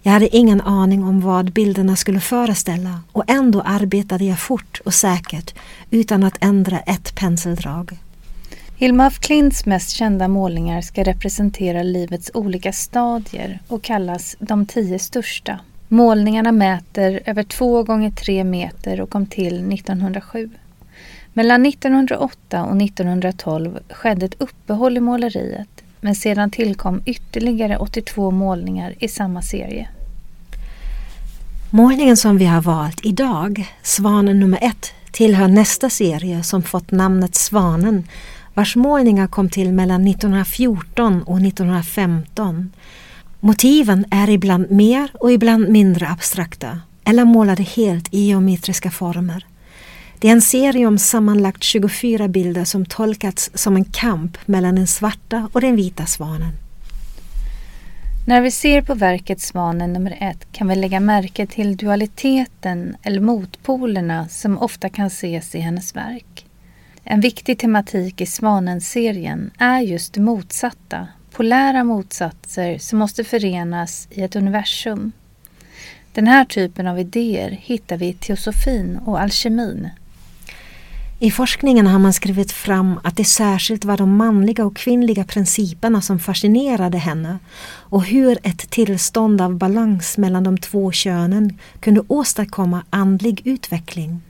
Jag 0.03 0.13
hade 0.13 0.37
ingen 0.37 0.61
aning 0.61 1.05
om 1.05 1.21
vad 1.21 1.53
bilderna 1.53 1.97
skulle 1.97 2.21
föreställa 2.21 3.01
och 3.13 3.25
ändå 3.27 3.61
arbetade 3.61 4.25
jag 4.25 4.39
fort 4.39 4.81
och 4.85 4.95
säkert 4.95 5.55
utan 5.91 6.25
att 6.25 6.45
ändra 6.45 6.81
ett 6.81 7.15
penseldrag. 7.15 7.99
Hilma 8.77 9.07
af 9.07 9.19
Klints 9.19 9.67
mest 9.67 9.91
kända 9.91 10.29
målningar 10.29 10.81
ska 10.81 11.03
representera 11.05 11.83
livets 11.83 12.31
olika 12.35 12.73
stadier 12.73 13.59
och 13.69 13.83
kallas 13.83 14.37
de 14.39 14.67
tio 14.67 14.99
största. 14.99 15.59
Målningarna 15.89 16.53
mäter 16.53 17.21
över 17.27 17.43
två 17.43 17.83
gånger 17.83 18.11
tre 18.11 18.45
meter 18.45 19.01
och 19.01 19.11
kom 19.11 19.27
till 19.27 19.73
1907. 19.73 20.51
Mellan 21.37 21.67
1908 21.67 22.65
och 22.65 22.83
1912 22.83 23.79
skedde 23.91 24.27
ett 24.27 24.35
uppehåll 24.39 24.97
i 24.97 25.01
måleriet 25.01 25.69
men 26.01 26.15
sedan 26.15 26.51
tillkom 26.51 27.03
ytterligare 27.07 27.77
82 27.77 28.31
målningar 28.31 28.95
i 28.99 29.09
samma 29.09 29.43
serie. 29.43 29.89
Målningen 31.71 32.17
som 32.17 32.39
vi 32.39 32.45
har 32.45 32.61
valt 32.61 33.07
idag, 33.07 33.67
Svanen 33.83 34.41
nummer 34.41 34.59
ett, 34.63 34.93
tillhör 35.13 35.49
nästa 35.49 35.91
serie 35.91 36.43
som 36.43 36.63
fått 36.63 36.91
namnet 36.91 37.35
Svanen 37.35 38.05
vars 38.55 38.77
målningar 38.77 39.27
kom 39.27 39.51
till 39.51 39.73
mellan 39.73 40.07
1914 40.07 41.23
och 41.23 41.41
1915. 41.41 42.73
Motiven 43.41 44.05
är 44.11 44.31
ibland 44.31 44.71
mer 44.71 45.11
och 45.21 45.33
ibland 45.33 45.69
mindre 45.69 46.09
abstrakta 46.09 46.81
eller 47.05 47.25
målade 47.25 47.63
helt 47.63 48.15
i 48.15 48.21
geometriska 48.21 48.91
former. 48.91 49.45
Det 50.19 50.29
är 50.29 50.33
en 50.33 50.43
serie 50.43 50.87
om 50.87 50.99
sammanlagt 50.99 51.63
24 51.63 52.29
bilder 52.29 52.65
som 52.65 52.87
tolkats 52.87 53.51
som 53.55 53.77
en 53.77 53.85
kamp 53.85 54.39
mellan 54.47 54.75
den 54.75 54.87
svarta 54.87 55.49
och 55.53 55.61
den 55.61 55.77
vita 55.77 56.07
svanen. 56.07 56.53
När 58.27 58.41
vi 58.41 58.51
ser 58.51 58.83
på 58.83 58.95
verket 58.95 59.41
Svanen 59.41 59.93
nummer 59.93 60.17
ett 60.21 60.53
kan 60.53 60.69
vi 60.69 60.75
lägga 60.75 61.01
märke 61.01 61.47
till 61.47 61.77
dualiteten 61.77 62.97
eller 63.03 63.21
motpolerna 63.21 64.29
som 64.29 64.59
ofta 64.59 64.89
kan 64.89 65.07
ses 65.07 65.55
i 65.55 65.59
hennes 65.59 65.97
verk. 65.97 66.47
En 67.05 67.21
viktig 67.21 67.59
tematik 67.59 68.21
i 68.21 68.27
Svanen-serien 68.27 69.51
är 69.59 69.81
just 69.81 70.15
det 70.15 70.21
motsatta, 70.21 71.09
polära 71.33 71.85
motsatser 71.85 72.79
som 72.79 72.99
måste 72.99 73.25
förenas 73.25 74.09
i 74.11 74.23
ett 74.23 74.37
universum. 74.37 75.13
Den 76.13 76.27
här 76.27 76.45
typen 76.45 76.87
av 76.87 76.99
idéer 77.01 77.51
hittar 77.51 77.97
vi 77.97 78.07
i 78.07 78.15
teosofin 78.15 78.99
och 79.05 79.21
alkemin 79.21 79.89
i 81.19 81.31
forskningen 81.31 81.87
har 81.87 81.99
man 81.99 82.13
skrivit 82.13 82.53
fram 82.53 83.01
att 83.05 83.17
det 83.17 83.25
särskilt 83.25 83.85
var 83.85 83.97
de 83.97 84.17
manliga 84.17 84.65
och 84.65 84.77
kvinnliga 84.77 85.25
principerna 85.25 86.01
som 86.01 86.19
fascinerade 86.19 86.99
henne 86.99 87.39
och 87.67 88.05
hur 88.05 88.39
ett 88.43 88.71
tillstånd 88.71 89.41
av 89.41 89.55
balans 89.55 90.19
mellan 90.19 90.45
de 90.45 90.59
två 90.59 90.93
könen 90.93 91.59
kunde 91.81 92.03
åstadkomma 92.09 92.83
andlig 92.91 93.43
utveckling. 93.45 94.21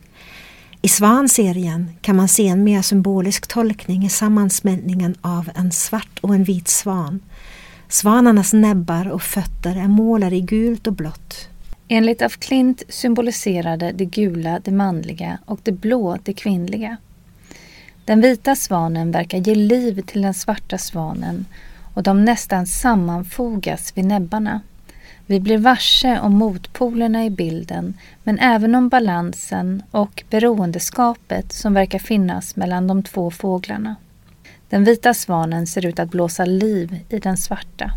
I 0.83 0.89
Svanserien 0.89 1.91
kan 2.01 2.17
man 2.17 2.29
se 2.29 2.49
en 2.49 2.65
mer 2.65 2.83
symbolisk 2.83 3.47
tolkning 3.47 4.05
i 4.05 4.09
sammansmältningen 4.09 5.15
av 5.21 5.51
en 5.55 5.73
svart 5.73 6.19
och 6.21 6.35
en 6.35 6.45
vit 6.45 6.69
svan. 6.69 7.21
Svanarnas 7.89 8.53
näbbar 8.53 9.09
och 9.09 9.23
fötter 9.23 9.77
är 9.77 9.89
målade 9.89 10.37
i 10.37 10.41
gult 10.41 10.87
och 10.87 10.93
blått. 10.93 11.49
Enligt 11.89 12.23
af 12.23 12.39
Klint 12.39 12.83
symboliserade 12.89 13.93
det 13.93 14.05
gula 14.05 14.61
det 14.65 14.71
manliga 14.71 15.39
och 15.45 15.61
det 15.63 15.73
blå 15.73 16.19
det 16.25 16.33
kvinnliga. 16.33 16.97
Den 18.05 18.21
vita 18.21 18.57
svanen 18.57 19.11
verkar 19.11 19.39
ge 19.39 19.55
liv 19.55 20.03
till 20.03 20.23
den 20.23 20.35
svarta 20.35 20.79
svanen 20.79 21.47
och 21.95 22.03
de 22.03 22.25
nästan 22.25 22.67
sammanfogas 22.67 23.93
vid 23.97 24.05
näbbarna. 24.05 24.61
Vi 25.27 25.41
blir 25.41 25.59
varse 25.59 26.21
om 26.21 26.33
motpolerna 26.33 27.25
i 27.25 27.31
bilden 27.31 27.95
men 28.23 28.39
även 28.39 28.75
om 28.75 28.89
balansen 28.89 29.83
och 29.91 30.25
beroendeskapet 30.31 31.53
som 31.53 31.75
verkar 31.75 31.99
finnas 31.99 32.57
mellan 32.57 32.87
de 32.87 33.03
två 33.03 33.31
fåglarna. 33.31 33.97
Den 34.69 34.85
vita 34.85 35.15
svanen 35.15 35.67
ser 35.67 35.87
ut 35.87 35.99
att 35.99 36.11
blåsa 36.11 36.45
liv 36.45 37.01
i 37.09 37.19
den 37.19 37.37
svarta. 37.37 37.91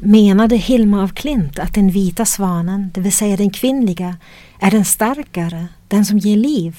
Menade 0.00 0.56
Hilma 0.56 1.02
af 1.02 1.14
Klint 1.14 1.58
att 1.58 1.74
den 1.74 1.90
vita 1.90 2.24
svanen, 2.24 2.90
det 2.94 3.00
vill 3.00 3.12
säga 3.12 3.36
den 3.36 3.50
kvinnliga, 3.50 4.16
är 4.60 4.70
den 4.70 4.84
starkare, 4.84 5.66
den 5.88 6.04
som 6.04 6.18
ger 6.18 6.36
liv? 6.36 6.78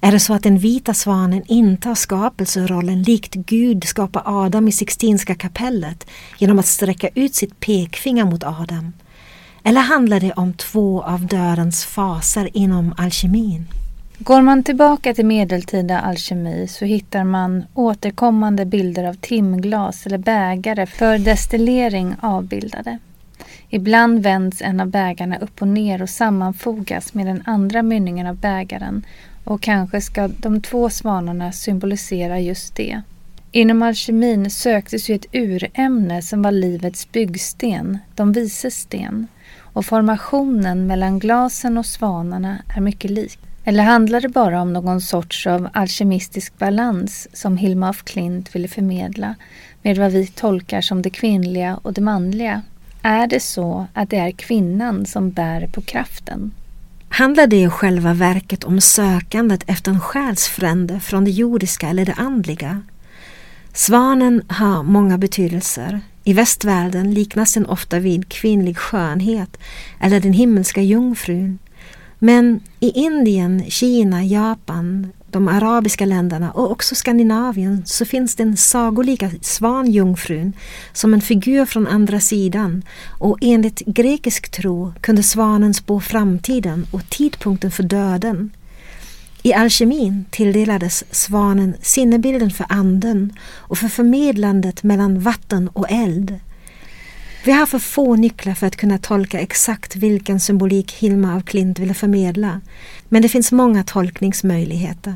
Är 0.00 0.12
det 0.12 0.20
så 0.20 0.34
att 0.34 0.42
den 0.42 0.58
vita 0.58 0.94
svanen 0.94 1.42
intar 1.46 1.94
skapelserollen 1.94 3.02
likt 3.02 3.34
Gud 3.34 3.84
skapar 3.84 4.22
Adam 4.24 4.68
i 4.68 4.72
Sixtinska 4.72 5.34
kapellet 5.34 6.06
genom 6.38 6.58
att 6.58 6.66
sträcka 6.66 7.08
ut 7.14 7.34
sitt 7.34 7.60
pekfinger 7.60 8.24
mot 8.24 8.44
Adam? 8.44 8.92
Eller 9.64 9.80
handlar 9.80 10.20
det 10.20 10.32
om 10.32 10.52
två 10.52 11.02
av 11.02 11.26
dödens 11.26 11.84
faser 11.84 12.56
inom 12.56 12.94
alkemin? 12.96 13.66
Går 14.22 14.42
man 14.42 14.62
tillbaka 14.62 15.14
till 15.14 15.26
medeltida 15.26 16.00
alkemi 16.00 16.66
så 16.68 16.84
hittar 16.84 17.24
man 17.24 17.64
återkommande 17.74 18.64
bilder 18.64 19.04
av 19.04 19.14
timglas 19.14 20.06
eller 20.06 20.18
bägare 20.18 20.86
för 20.86 21.18
destillering 21.18 22.14
avbildade. 22.20 22.98
Ibland 23.68 24.22
vänds 24.22 24.62
en 24.62 24.80
av 24.80 24.86
bägarna 24.86 25.38
upp 25.38 25.62
och 25.62 25.68
ner 25.68 26.02
och 26.02 26.08
sammanfogas 26.08 27.14
med 27.14 27.26
den 27.26 27.42
andra 27.46 27.82
mynningen 27.82 28.26
av 28.26 28.36
bägaren 28.36 29.06
och 29.44 29.60
kanske 29.60 30.00
ska 30.00 30.28
de 30.28 30.60
två 30.62 30.90
svanarna 30.90 31.52
symbolisera 31.52 32.40
just 32.40 32.76
det. 32.76 33.02
Inom 33.52 33.82
alkemin 33.82 34.50
söktes 34.50 35.10
ju 35.10 35.14
ett 35.14 35.26
urämne 35.32 36.22
som 36.22 36.42
var 36.42 36.52
livets 36.52 37.12
byggsten, 37.12 37.98
de 38.14 38.32
vises 38.32 38.74
sten, 38.74 39.26
och 39.58 39.86
formationen 39.86 40.86
mellan 40.86 41.18
glasen 41.18 41.78
och 41.78 41.86
svanarna 41.86 42.58
är 42.76 42.80
mycket 42.80 43.10
lik. 43.10 43.38
Eller 43.64 43.82
handlar 43.84 44.20
det 44.20 44.28
bara 44.28 44.62
om 44.62 44.72
någon 44.72 45.00
sorts 45.00 45.46
av 45.46 45.68
alkemistisk 45.72 46.58
balans 46.58 47.28
som 47.32 47.56
Hilma 47.56 47.88
af 47.88 48.04
Klint 48.04 48.54
ville 48.54 48.68
förmedla 48.68 49.34
med 49.82 49.98
vad 49.98 50.12
vi 50.12 50.26
tolkar 50.26 50.80
som 50.80 51.02
det 51.02 51.10
kvinnliga 51.10 51.76
och 51.82 51.92
det 51.92 52.00
manliga? 52.00 52.62
Är 53.02 53.26
det 53.26 53.40
så 53.40 53.86
att 53.94 54.10
det 54.10 54.18
är 54.18 54.30
kvinnan 54.30 55.06
som 55.06 55.30
bär 55.30 55.66
på 55.66 55.80
kraften? 55.80 56.52
Handlar 57.08 57.46
det 57.46 57.62
i 57.62 57.68
själva 57.68 58.14
verket 58.14 58.64
om 58.64 58.80
sökandet 58.80 59.62
efter 59.66 59.90
en 59.90 60.00
själsfrände 60.00 61.00
från 61.00 61.24
det 61.24 61.30
jordiska 61.30 61.88
eller 61.88 62.04
det 62.04 62.14
andliga? 62.14 62.82
Svanen 63.72 64.42
har 64.48 64.82
många 64.82 65.18
betydelser. 65.18 66.00
I 66.24 66.32
västvärlden 66.32 67.14
liknas 67.14 67.54
den 67.54 67.66
ofta 67.66 67.98
vid 67.98 68.28
kvinnlig 68.28 68.78
skönhet 68.78 69.58
eller 70.00 70.20
den 70.20 70.32
himmelska 70.32 70.82
jungfrun. 70.82 71.58
Men 72.22 72.60
i 72.80 72.90
Indien, 72.90 73.70
Kina, 73.70 74.24
Japan, 74.24 75.12
de 75.30 75.48
arabiska 75.48 76.06
länderna 76.06 76.50
och 76.50 76.70
också 76.70 76.94
Skandinavien 76.94 77.82
så 77.86 78.04
finns 78.04 78.36
den 78.36 78.56
sagolika 78.56 79.30
svanjungfrun 79.40 80.52
som 80.92 81.14
en 81.14 81.20
figur 81.20 81.64
från 81.64 81.86
andra 81.86 82.20
sidan 82.20 82.82
och 83.18 83.38
enligt 83.40 83.82
grekisk 83.86 84.50
tro 84.50 84.92
kunde 85.00 85.22
svanen 85.22 85.74
spå 85.74 86.00
framtiden 86.00 86.86
och 86.90 87.10
tidpunkten 87.10 87.70
för 87.70 87.82
döden. 87.82 88.50
I 89.42 89.52
alkemin 89.52 90.24
tilldelades 90.30 91.04
svanen 91.10 91.74
sinnebilden 91.82 92.50
för 92.50 92.66
anden 92.68 93.32
och 93.42 93.78
för 93.78 93.88
förmedlandet 93.88 94.82
mellan 94.82 95.20
vatten 95.20 95.68
och 95.68 95.90
eld. 95.90 96.40
Vi 97.44 97.52
har 97.52 97.66
för 97.66 97.78
få 97.78 98.16
nycklar 98.16 98.54
för 98.54 98.66
att 98.66 98.76
kunna 98.76 98.98
tolka 98.98 99.40
exakt 99.40 99.96
vilken 99.96 100.40
symbolik 100.40 100.92
Hilma 100.92 101.34
av 101.34 101.40
Klint 101.40 101.78
ville 101.78 101.94
förmedla, 101.94 102.60
men 103.08 103.22
det 103.22 103.28
finns 103.28 103.52
många 103.52 103.82
tolkningsmöjligheter. 103.82 105.14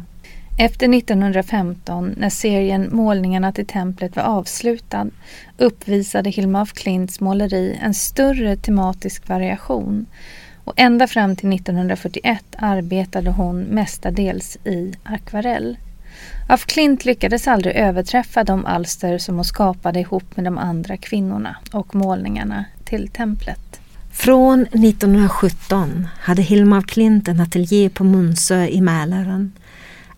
Efter 0.59 0.95
1915, 0.99 2.15
när 2.17 2.31
serien 2.31 2.89
Målningarna 2.93 3.53
till 3.53 3.67
templet 3.67 4.17
var 4.17 4.23
avslutad, 4.23 5.11
uppvisade 5.59 6.31
Hilma 6.31 6.61
af 6.61 6.73
Klints 6.73 7.21
måleri 7.21 7.79
en 7.83 7.95
större 7.95 8.57
tematisk 8.57 9.29
variation 9.29 10.07
och 10.65 10.75
ända 10.77 11.07
fram 11.07 11.37
till 11.37 11.53
1941 11.53 12.45
arbetade 12.59 13.31
hon 13.31 13.61
mestadels 13.61 14.57
i 14.65 14.95
akvarell. 15.03 15.77
Af 16.47 16.67
Klint 16.67 17.05
lyckades 17.05 17.49
aldrig 17.49 17.75
överträffa 17.75 18.45
de 18.45 18.67
alster 18.67 19.19
som 19.19 19.35
hon 19.35 19.45
skapade 19.45 20.01
ihop 20.01 20.37
med 20.37 20.45
de 20.45 20.59
andra 20.59 20.97
kvinnorna 20.97 21.57
och 21.73 21.95
målningarna 21.95 22.65
till 22.85 23.09
templet. 23.09 23.81
Från 24.13 24.61
1917 24.61 26.09
hade 26.21 26.43
Hilma 26.43 26.79
af 26.79 26.87
Klint 26.87 27.29
en 27.29 27.41
ateljé 27.41 27.89
på 27.89 28.05
Munsö 28.05 28.67
i 28.67 28.81
Mälaren. 28.81 29.53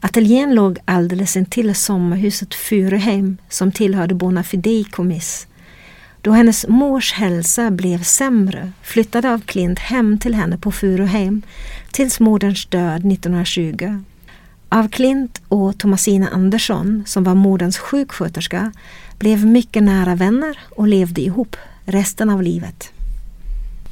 Ateljén 0.01 0.55
låg 0.55 0.79
alldeles 0.85 1.37
intill 1.37 1.75
sommarhuset 1.75 2.55
Furuheim 2.55 3.37
som 3.49 3.73
tillhörde 3.73 4.15
Bonafideikommiss. 4.15 5.47
Då 6.21 6.33
hennes 6.33 6.69
mors 6.69 7.13
hälsa 7.13 7.71
blev 7.71 8.03
sämre 8.03 8.73
flyttade 8.83 9.31
af 9.31 9.47
Klint 9.47 9.79
hem 9.79 10.19
till 10.19 10.35
henne 10.35 10.59
på 10.59 10.73
Furuheim 10.73 11.43
tills 11.93 12.21
moderns 12.21 12.67
död 12.67 13.13
1920. 13.13 14.03
Av 14.69 14.89
Klint 14.89 15.43
och 15.49 15.79
Thomasina 15.79 16.29
Andersson, 16.29 17.03
som 17.07 17.25
var 17.25 17.35
moderns 17.35 17.79
sjuksköterska, 17.79 18.73
blev 19.19 19.47
mycket 19.47 19.83
nära 19.83 20.15
vänner 20.15 20.59
och 20.77 20.89
levde 20.89 21.21
ihop 21.21 21.57
resten 21.85 22.31
av 22.31 22.43
livet. 22.43 22.93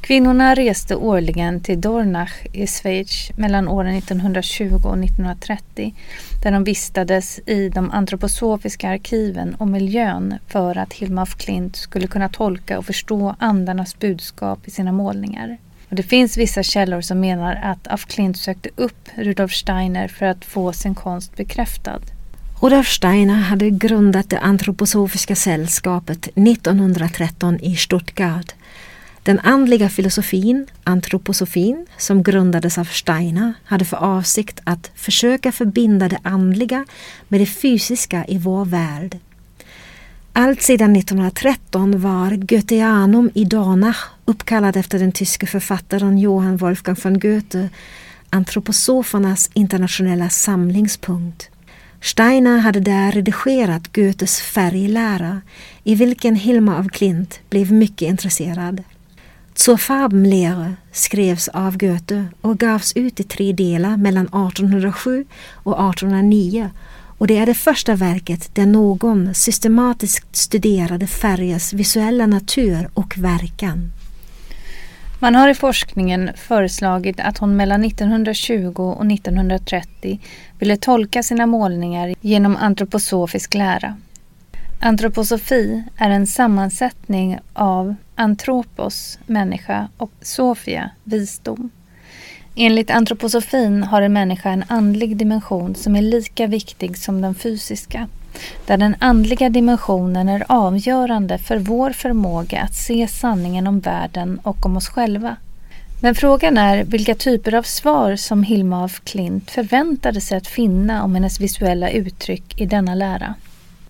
Kvinnorna 0.01 0.55
reste 0.55 0.97
årligen 0.97 1.61
till 1.61 1.81
Dornach 1.81 2.47
i 2.53 2.67
Schweiz 2.67 3.31
mellan 3.37 3.69
åren 3.69 3.95
1920 3.95 4.65
och 4.65 4.99
1930 4.99 5.95
där 6.43 6.53
de 6.53 6.65
vistades 6.65 7.41
i 7.47 7.69
de 7.69 7.91
antroposofiska 7.91 8.89
arkiven 8.89 9.55
och 9.55 9.69
miljön 9.69 10.35
för 10.49 10.79
att 10.79 10.93
Hilma 10.93 11.23
af 11.23 11.37
Klint 11.37 11.77
skulle 11.77 12.07
kunna 12.07 12.29
tolka 12.29 12.79
och 12.79 12.87
förstå 12.87 13.35
andarnas 13.39 13.99
budskap 13.99 14.69
i 14.69 14.71
sina 14.71 14.93
målningar. 14.93 15.59
Och 15.95 15.97
det 15.97 16.03
finns 16.03 16.37
vissa 16.37 16.63
källor 16.63 17.01
som 17.01 17.21
menar 17.21 17.61
att 17.63 17.87
af 17.87 18.07
Klint 18.07 18.37
sökte 18.37 18.69
upp 18.77 19.09
Rudolf 19.15 19.53
Steiner 19.53 20.09
för 20.09 20.27
att 20.27 20.45
få 20.45 20.73
sin 20.73 20.95
konst 20.95 21.37
bekräftad. 21.37 22.01
Rudolf 22.61 22.89
Steiner 22.89 23.35
hade 23.35 23.71
grundat 23.71 24.31
det 24.31 24.39
antroposofiska 24.39 25.37
sällskapet 25.37 26.29
1913 26.37 27.61
i 27.61 27.77
Stuttgart 27.77 28.55
den 29.23 29.41
andliga 29.41 29.89
filosofin, 29.89 30.67
antroposofin, 30.85 31.87
som 31.99 32.23
grundades 32.23 32.79
av 32.79 32.85
Steiner, 32.85 33.55
hade 33.65 33.85
för 33.85 33.97
avsikt 33.97 34.61
att 34.65 34.91
försöka 34.95 35.53
förbinda 35.53 36.09
det 36.09 36.19
andliga 36.23 36.85
med 37.29 37.41
det 37.41 37.47
fysiska 37.47 38.25
i 38.29 38.39
vår 38.39 38.65
värld. 38.65 39.19
Allt 40.37 40.63
sedan 40.63 40.97
1913 40.97 42.01
var 42.01 42.31
Goetheanum 42.37 43.31
i 43.35 43.45
Dana 43.45 43.95
uppkallad 44.25 44.77
efter 44.77 44.99
den 44.99 45.13
tyske 45.13 45.47
författaren 45.47 46.19
Johann 46.19 46.57
Wolfgang 46.57 46.97
von 47.05 47.19
Goethe, 47.19 47.69
antroposofernas 48.31 49.51
internationella 49.55 50.29
samlingspunkt. 50.29 51.51
Steiner 52.01 52.59
hade 52.59 52.81
där 52.81 53.13
redigerat 53.13 53.93
Goethes 53.93 54.41
färglära 54.41 55.41
i 55.85 55.95
vilken 55.95 56.37
Hilma 56.37 56.79
af 56.79 56.89
Klint 56.89 57.41
blev 57.51 57.73
mycket 57.73 58.09
intresserad. 58.09 58.83
Zur 59.55 59.77
Farbenlehre 59.77 60.75
skrevs 60.93 61.49
av 61.49 61.77
Goethe 61.79 62.27
och 62.41 62.59
gavs 62.59 62.93
ut 62.97 63.21
i 63.21 63.23
tre 63.23 63.53
delar 63.53 63.97
mellan 63.97 64.27
1807 64.27 65.25
och 65.53 65.91
1809 65.91 66.71
och 67.19 67.27
det 67.27 67.39
är 67.39 67.47
det 67.47 67.55
första 67.55 67.95
verket 67.95 68.55
där 68.55 68.67
någon 68.67 69.35
systematiskt 69.35 70.37
studerade 70.37 71.07
färgers 71.07 71.73
visuella 71.73 72.27
natur 72.27 72.89
och 72.95 73.19
verkan. 73.19 73.91
Man 75.19 75.35
har 75.35 75.49
i 75.49 75.55
forskningen 75.55 76.31
föreslagit 76.37 77.21
att 77.21 77.39
hon 77.39 77.57
mellan 77.57 77.85
1920 77.85 78.73
och 78.77 79.07
1930 79.13 80.21
ville 80.59 80.77
tolka 80.77 81.23
sina 81.23 81.47
målningar 81.47 82.15
genom 82.21 82.57
antroposofisk 82.57 83.55
lära. 83.55 83.97
Antroposofi 84.81 85.85
är 85.97 86.11
en 86.11 86.27
sammansättning 86.27 87.39
av 87.53 87.95
antropos, 88.15 89.19
människa, 89.27 89.89
och 89.97 90.11
sofia, 90.21 90.91
visdom. 91.05 91.71
Enligt 92.57 92.91
antroposofin 92.91 93.83
har 93.83 94.03
en 94.03 94.13
människa 94.13 94.51
en 94.51 94.65
andlig 94.69 95.17
dimension 95.17 95.75
som 95.75 95.97
är 95.97 96.03
lika 96.03 96.47
viktig 96.47 96.99
som 96.99 97.23
den 97.23 97.35
fysiska, 97.35 98.09
där 98.67 98.77
den 98.77 98.97
andliga 98.99 99.49
dimensionen 99.49 100.29
är 100.29 100.45
avgörande 100.49 101.39
för 101.39 101.59
vår 101.59 101.91
förmåga 101.91 102.61
att 102.61 102.75
se 102.75 103.09
sanningen 103.09 103.67
om 103.67 103.81
världen 103.81 104.41
och 104.43 104.67
om 104.67 104.77
oss 104.77 104.89
själva. 104.89 105.37
Men 106.03 106.15
frågan 106.15 106.59
är 106.59 106.85
vilka 106.85 107.15
typer 107.15 107.55
av 107.55 107.63
svar 107.63 108.17
som 108.17 108.43
Hilma 108.43 108.85
af 108.85 109.01
Klint 109.05 109.51
förväntade 109.51 110.21
sig 110.21 110.39
att 110.39 110.47
finna 110.47 111.05
om 111.05 111.15
hennes 111.15 111.41
visuella 111.41 111.91
uttryck 111.91 112.61
i 112.61 112.67
denna 112.67 112.95
lära. 112.95 113.35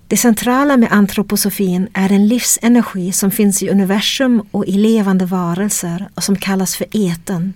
Det 0.09 0.17
centrala 0.17 0.77
med 0.77 0.93
antroposofin 0.93 1.89
är 1.95 2.13
en 2.13 2.29
livsenergi 2.29 3.13
som 3.13 3.31
finns 3.31 3.63
i 3.63 3.71
universum 3.71 4.43
och 4.51 4.67
i 4.67 4.73
levande 4.73 5.25
varelser 5.27 6.09
och 6.15 6.25
som 6.25 6.37
kallas 6.37 6.77
för 6.77 6.87
eten. 6.97 7.55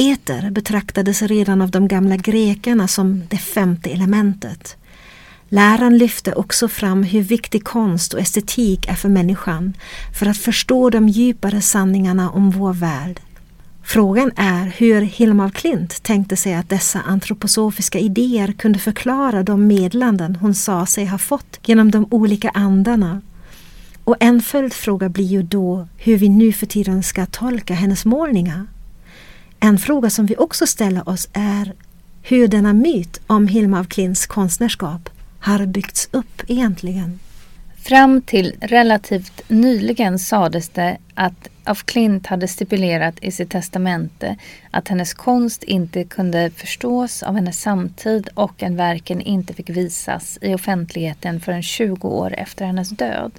Eter 0.00 0.50
betraktades 0.50 1.22
redan 1.22 1.62
av 1.62 1.70
de 1.70 1.88
gamla 1.88 2.16
grekerna 2.16 2.88
som 2.88 3.22
det 3.28 3.36
femte 3.36 3.90
elementet. 3.90 4.76
Läran 5.48 5.98
lyfte 5.98 6.32
också 6.32 6.68
fram 6.68 7.02
hur 7.02 7.22
viktig 7.22 7.64
konst 7.64 8.14
och 8.14 8.20
estetik 8.20 8.88
är 8.88 8.94
för 8.94 9.08
människan 9.08 9.74
för 10.18 10.26
att 10.26 10.38
förstå 10.38 10.90
de 10.90 11.08
djupare 11.08 11.60
sanningarna 11.60 12.30
om 12.30 12.50
vår 12.50 12.72
värld. 12.72 13.20
Frågan 13.82 14.30
är 14.36 14.66
hur 14.76 15.00
Hilma 15.00 15.44
af 15.44 15.52
Klint 15.52 16.02
tänkte 16.02 16.36
sig 16.36 16.54
att 16.54 16.68
dessa 16.68 17.00
antroposofiska 17.00 17.98
idéer 17.98 18.52
kunde 18.52 18.78
förklara 18.78 19.42
de 19.42 19.66
meddelanden 19.66 20.36
hon 20.36 20.54
sa 20.54 20.86
sig 20.86 21.06
ha 21.06 21.18
fått 21.18 21.60
genom 21.64 21.90
de 21.90 22.06
olika 22.10 22.50
andarna. 22.50 23.20
Och 24.04 24.16
en 24.20 24.40
följdfråga 24.42 25.08
blir 25.08 25.26
ju 25.26 25.42
då 25.42 25.88
hur 25.96 26.16
vi 26.16 26.28
nu 26.28 26.52
för 26.52 26.66
tiden 26.66 27.02
ska 27.02 27.26
tolka 27.26 27.74
hennes 27.74 28.04
målningar. 28.04 28.66
En 29.60 29.78
fråga 29.78 30.10
som 30.10 30.26
vi 30.26 30.36
också 30.36 30.66
ställer 30.66 31.08
oss 31.08 31.28
är 31.32 31.72
hur 32.22 32.48
denna 32.48 32.72
myt 32.72 33.20
om 33.26 33.48
Hilma 33.48 33.80
af 33.80 33.88
Klints 33.88 34.26
konstnärskap 34.26 35.10
har 35.40 35.66
byggts 35.66 36.08
upp 36.12 36.42
egentligen. 36.46 37.18
Fram 37.76 38.22
till 38.22 38.54
relativt 38.60 39.42
nyligen 39.48 40.18
sades 40.18 40.68
det 40.68 40.96
att 41.14 41.48
af 41.64 41.84
Klint 41.84 42.26
hade 42.26 42.48
stipulerat 42.48 43.14
i 43.22 43.30
sitt 43.30 43.50
testamente 43.50 44.36
att 44.70 44.88
hennes 44.88 45.14
konst 45.14 45.62
inte 45.62 46.04
kunde 46.04 46.50
förstås 46.50 47.22
av 47.22 47.34
hennes 47.34 47.60
samtid 47.60 48.28
och 48.34 48.62
att 48.62 48.72
verken 48.72 49.20
inte 49.20 49.54
fick 49.54 49.70
visas 49.70 50.38
i 50.40 50.54
offentligheten 50.54 51.40
förrän 51.40 51.62
20 51.62 52.08
år 52.08 52.34
efter 52.38 52.66
hennes 52.66 52.88
död. 52.88 53.32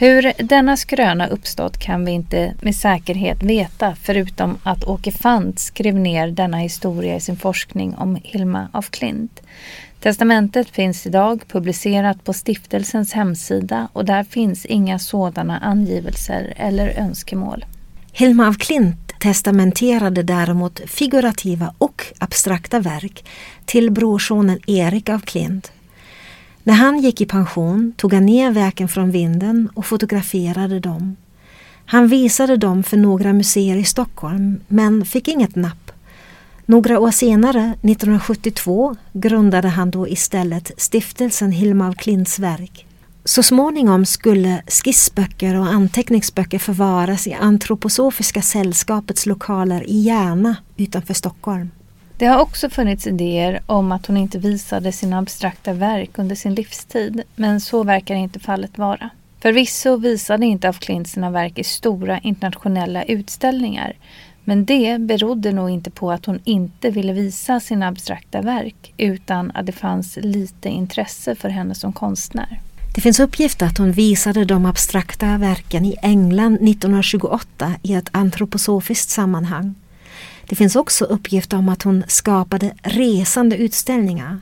Hur 0.00 0.32
denna 0.38 0.76
skröna 0.76 1.26
uppstått 1.26 1.78
kan 1.78 2.04
vi 2.04 2.10
inte 2.10 2.54
med 2.60 2.74
säkerhet 2.74 3.42
veta 3.42 3.96
förutom 4.02 4.58
att 4.62 4.84
Åke 4.84 5.12
Fant 5.12 5.58
skrev 5.58 5.94
ner 5.94 6.28
denna 6.28 6.56
historia 6.56 7.16
i 7.16 7.20
sin 7.20 7.36
forskning 7.36 7.94
om 7.94 8.18
Hilma 8.22 8.68
af 8.72 8.90
Klint. 8.90 9.42
Testamentet 10.00 10.68
finns 10.68 11.06
idag 11.06 11.42
publicerat 11.48 12.24
på 12.24 12.32
stiftelsens 12.32 13.12
hemsida 13.12 13.88
och 13.92 14.04
där 14.04 14.24
finns 14.24 14.66
inga 14.66 14.98
sådana 14.98 15.58
angivelser 15.58 16.54
eller 16.56 16.98
önskemål. 16.98 17.64
Hilma 18.12 18.48
af 18.48 18.58
Klint 18.58 19.14
testamenterade 19.20 20.22
däremot 20.22 20.80
figurativa 20.86 21.74
och 21.78 22.04
abstrakta 22.18 22.80
verk 22.80 23.24
till 23.64 23.90
brorsonen 23.90 24.58
Erik 24.66 25.08
af 25.08 25.22
Klint. 25.24 25.72
När 26.62 26.74
han 26.74 26.98
gick 26.98 27.20
i 27.20 27.26
pension 27.26 27.92
tog 27.96 28.12
han 28.12 28.26
ner 28.26 28.50
verken 28.50 28.88
från 28.88 29.10
vinden 29.10 29.68
och 29.74 29.86
fotograferade 29.86 30.80
dem. 30.80 31.16
Han 31.86 32.08
visade 32.08 32.56
dem 32.56 32.82
för 32.82 32.96
några 32.96 33.32
museer 33.32 33.76
i 33.76 33.84
Stockholm 33.84 34.60
men 34.68 35.04
fick 35.04 35.28
inget 35.28 35.56
napp. 35.56 35.90
Några 36.66 36.98
år 36.98 37.10
senare, 37.10 37.60
1972, 37.60 38.96
grundade 39.12 39.68
han 39.68 39.90
då 39.90 40.08
istället 40.08 40.70
stiftelsen 40.76 41.52
Hilma 41.52 41.88
af 41.88 41.96
Klints 41.96 42.38
verk. 42.38 42.86
Så 43.24 43.42
småningom 43.42 44.06
skulle 44.06 44.62
skissböcker 44.66 45.54
och 45.54 45.66
anteckningsböcker 45.66 46.58
förvaras 46.58 47.26
i 47.26 47.32
Antroposofiska 47.32 48.42
sällskapets 48.42 49.26
lokaler 49.26 49.90
i 49.90 50.00
Järna 50.00 50.56
utanför 50.76 51.14
Stockholm. 51.14 51.70
Det 52.18 52.26
har 52.26 52.40
också 52.40 52.70
funnits 52.70 53.06
idéer 53.06 53.60
om 53.66 53.92
att 53.92 54.06
hon 54.06 54.16
inte 54.16 54.38
visade 54.38 54.92
sina 54.92 55.18
abstrakta 55.18 55.72
verk 55.72 56.18
under 56.18 56.36
sin 56.36 56.54
livstid, 56.54 57.22
men 57.36 57.60
så 57.60 57.82
verkar 57.82 58.14
inte 58.14 58.40
fallet 58.40 58.78
vara. 58.78 59.10
Förvisso 59.40 59.96
visade 59.96 60.46
inte 60.46 60.68
af 60.68 60.78
Klint 60.78 61.08
sina 61.08 61.30
verk 61.30 61.58
i 61.58 61.64
stora 61.64 62.18
internationella 62.18 63.04
utställningar, 63.04 63.96
men 64.44 64.64
det 64.64 65.00
berodde 65.00 65.52
nog 65.52 65.70
inte 65.70 65.90
på 65.90 66.10
att 66.10 66.26
hon 66.26 66.40
inte 66.44 66.90
ville 66.90 67.12
visa 67.12 67.60
sina 67.60 67.88
abstrakta 67.88 68.42
verk 68.42 68.94
utan 68.96 69.50
att 69.54 69.66
det 69.66 69.72
fanns 69.72 70.18
lite 70.22 70.68
intresse 70.68 71.34
för 71.34 71.48
henne 71.48 71.74
som 71.74 71.92
konstnär. 71.92 72.60
Det 72.94 73.00
finns 73.00 73.20
uppgifter 73.20 73.66
att 73.66 73.78
hon 73.78 73.92
visade 73.92 74.44
de 74.44 74.66
abstrakta 74.66 75.38
verken 75.38 75.84
i 75.84 75.96
England 76.02 76.54
1928 76.54 77.72
i 77.82 77.94
ett 77.94 78.08
antroposofiskt 78.12 79.10
sammanhang. 79.10 79.74
Det 80.48 80.56
finns 80.56 80.76
också 80.76 81.04
uppgifter 81.04 81.56
om 81.56 81.68
att 81.68 81.82
hon 81.82 82.04
skapade 82.08 82.74
resande 82.82 83.56
utställningar. 83.56 84.40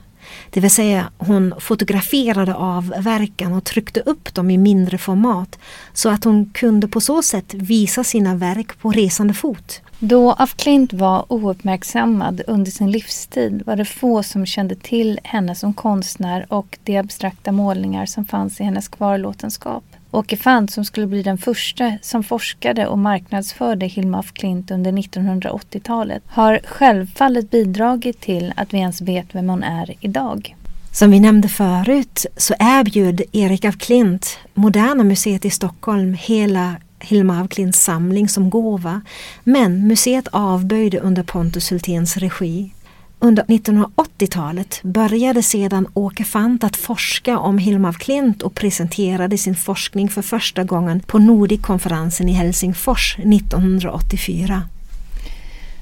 Det 0.49 0.59
vill 0.59 0.71
säga 0.71 1.11
hon 1.17 1.53
fotograferade 1.59 2.55
av 2.55 2.93
verken 2.99 3.53
och 3.53 3.63
tryckte 3.63 4.01
upp 4.01 4.33
dem 4.33 4.51
i 4.51 4.57
mindre 4.57 4.97
format 4.97 5.59
så 5.93 6.09
att 6.09 6.23
hon 6.23 6.49
kunde 6.53 6.87
på 6.87 7.01
så 7.01 7.21
sätt 7.21 7.53
visa 7.53 8.03
sina 8.03 8.35
verk 8.35 8.79
på 8.79 8.91
resande 8.91 9.33
fot. 9.33 9.81
Då 9.99 10.31
af 10.31 10.55
Klint 10.55 10.93
var 10.93 11.25
ouppmärksammad 11.27 12.41
under 12.47 12.71
sin 12.71 12.91
livstid 12.91 13.63
var 13.65 13.75
det 13.75 13.85
få 13.85 14.23
som 14.23 14.45
kände 14.45 14.75
till 14.75 15.19
henne 15.23 15.55
som 15.55 15.73
konstnär 15.73 16.45
och 16.49 16.77
de 16.83 16.97
abstrakta 16.97 17.51
målningar 17.51 18.05
som 18.05 18.25
fanns 18.25 18.61
i 18.61 18.63
hennes 18.63 18.87
kvarlåtenskap. 18.87 19.83
Åke 20.11 20.37
Fant 20.37 20.71
som 20.71 20.85
skulle 20.85 21.07
bli 21.07 21.23
den 21.23 21.37
första 21.37 21.93
som 22.01 22.23
forskade 22.23 22.87
och 22.87 22.97
marknadsförde 22.97 23.85
Hilma 23.85 24.19
af 24.19 24.33
Klint 24.33 24.71
under 24.71 24.91
1980-talet 24.91 26.23
har 26.27 26.59
självfallet 26.63 27.51
bidragit 27.51 28.21
till 28.21 28.53
att 28.55 28.73
vi 28.73 28.77
ens 28.77 29.01
vet 29.01 29.35
vem 29.35 29.49
hon 29.49 29.63
är 29.63 29.93
idag. 29.99 30.55
Som 30.91 31.11
vi 31.11 31.19
nämnde 31.19 31.47
förut 31.47 32.25
så 32.37 32.53
erbjöd 32.59 33.21
Erik 33.31 33.65
af 33.65 33.77
Klint 33.77 34.37
Moderna 34.53 35.03
Museet 35.03 35.45
i 35.45 35.49
Stockholm 35.49 36.13
hela 36.19 36.75
Hilma 36.99 37.41
af 37.41 37.49
Klints 37.49 37.83
samling 37.83 38.29
som 38.29 38.49
gåva 38.49 39.01
men 39.43 39.87
museet 39.87 40.27
avböjde 40.31 40.99
under 40.99 41.23
Pontus 41.23 41.71
Hulténs 41.71 42.17
regi. 42.17 42.71
Under 43.19 43.43
1980-talet 43.43 44.79
började 44.83 45.43
sedan 45.43 45.87
Åke 45.93 46.23
Fant 46.23 46.63
att 46.63 46.75
forska 46.75 47.39
om 47.39 47.57
Hilma 47.57 47.89
af 47.89 47.97
Klint 47.97 48.41
och 48.41 48.55
presenterade 48.55 49.37
sin 49.37 49.55
forskning 49.55 50.09
för 50.09 50.21
första 50.21 50.63
gången 50.63 50.99
på 50.99 51.19
Nordic-konferensen 51.19 52.29
i 52.29 52.31
Helsingfors 52.31 53.17
1984. 53.19 54.63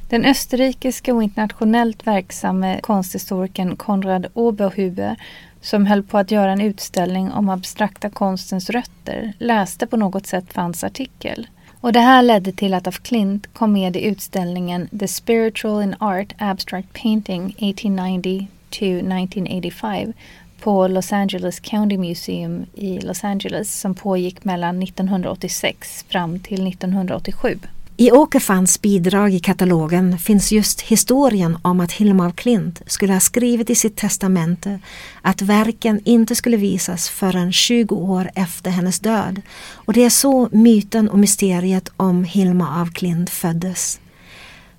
Den 0.09 0.25
österrikiska 0.25 1.13
och 1.13 1.23
internationellt 1.23 2.07
verksamme 2.07 2.79
konsthistorikern 2.81 3.75
Konrad 3.75 4.27
Oberhuber 4.33 5.15
som 5.61 5.85
höll 5.85 6.03
på 6.03 6.17
att 6.17 6.31
göra 6.31 6.51
en 6.51 6.61
utställning 6.61 7.31
om 7.31 7.49
abstrakta 7.49 8.09
konstens 8.09 8.69
rötter 8.69 9.33
läste 9.39 9.87
på 9.87 9.97
något 9.97 10.27
sätt 10.27 10.53
Fants 10.53 10.83
artikel. 10.83 11.47
Och 11.85 11.93
det 11.93 11.99
här 11.99 12.23
ledde 12.23 12.51
till 12.51 12.73
att 12.73 12.87
af 12.87 12.99
Klint 13.03 13.53
kom 13.53 13.73
med 13.73 13.95
i 13.95 14.05
utställningen 14.05 14.89
The 14.99 15.07
Spiritual 15.07 15.83
in 15.83 15.95
Art 15.99 16.33
Abstract 16.37 16.93
Painting 16.93 17.45
1890 17.45 18.47
to 18.69 18.85
1985 18.85 20.13
på 20.59 20.87
Los 20.87 21.13
Angeles 21.13 21.59
County 21.59 21.97
Museum 21.97 22.65
i 22.73 22.99
Los 22.99 23.23
Angeles 23.23 23.79
som 23.79 23.95
pågick 23.95 24.43
mellan 24.45 24.83
1986 24.83 26.05
fram 26.09 26.39
till 26.39 26.67
1987. 26.67 27.59
I 27.97 28.11
Åkerfans 28.11 28.81
bidrag 28.81 29.33
i 29.33 29.39
katalogen 29.39 30.19
finns 30.19 30.51
just 30.51 30.81
historien 30.81 31.57
om 31.61 31.79
att 31.79 31.91
Hilma 31.91 32.27
af 32.27 32.35
Klint 32.35 32.81
skulle 32.87 33.13
ha 33.13 33.19
skrivit 33.19 33.69
i 33.69 33.75
sitt 33.75 33.97
testamente 33.97 34.79
att 35.21 35.41
verken 35.41 36.01
inte 36.05 36.35
skulle 36.35 36.57
visas 36.57 37.09
förrän 37.09 37.53
20 37.53 37.95
år 37.95 38.31
efter 38.35 38.71
hennes 38.71 38.99
död. 38.99 39.41
Och 39.73 39.93
det 39.93 40.03
är 40.03 40.09
så 40.09 40.49
myten 40.51 41.09
och 41.09 41.19
mysteriet 41.19 41.91
om 41.97 42.23
Hilma 42.23 42.81
af 42.81 42.93
Klint 42.93 43.29
föddes. 43.29 43.99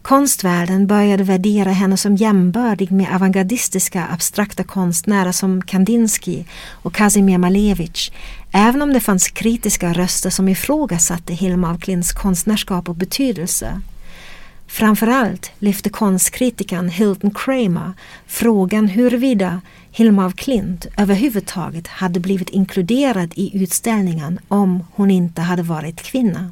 Konstvärlden 0.06 0.86
började 0.86 1.24
värdera 1.24 1.70
henne 1.70 1.96
som 1.96 2.16
jämbördig 2.16 2.92
med 2.92 3.14
avantgardistiska 3.14 4.06
abstrakta 4.06 4.64
konstnärer 4.64 5.32
som 5.32 5.62
Kandinsky 5.62 6.44
och 6.70 6.94
Kazimir 6.94 7.38
Malevich, 7.38 8.10
även 8.52 8.82
om 8.82 8.92
det 8.92 9.00
fanns 9.00 9.28
kritiska 9.28 9.92
röster 9.92 10.30
som 10.30 10.48
ifrågasatte 10.48 11.34
Hilma 11.34 11.70
af 11.70 11.80
Klints 11.80 12.12
konstnärskap 12.12 12.88
och 12.88 12.94
betydelse. 12.94 13.80
Framförallt 14.66 15.50
lyfte 15.58 15.90
konstkritikern 15.90 16.88
Hilton 16.88 17.30
Kramer 17.30 17.92
frågan 18.26 18.88
huruvida 18.88 19.60
Hilma 19.90 20.26
af 20.26 20.34
Klint 20.34 20.86
överhuvudtaget 20.96 21.86
hade 21.86 22.20
blivit 22.20 22.50
inkluderad 22.50 23.32
i 23.36 23.62
utställningen 23.62 24.38
om 24.48 24.84
hon 24.94 25.10
inte 25.10 25.42
hade 25.42 25.62
varit 25.62 26.02
kvinna. 26.02 26.50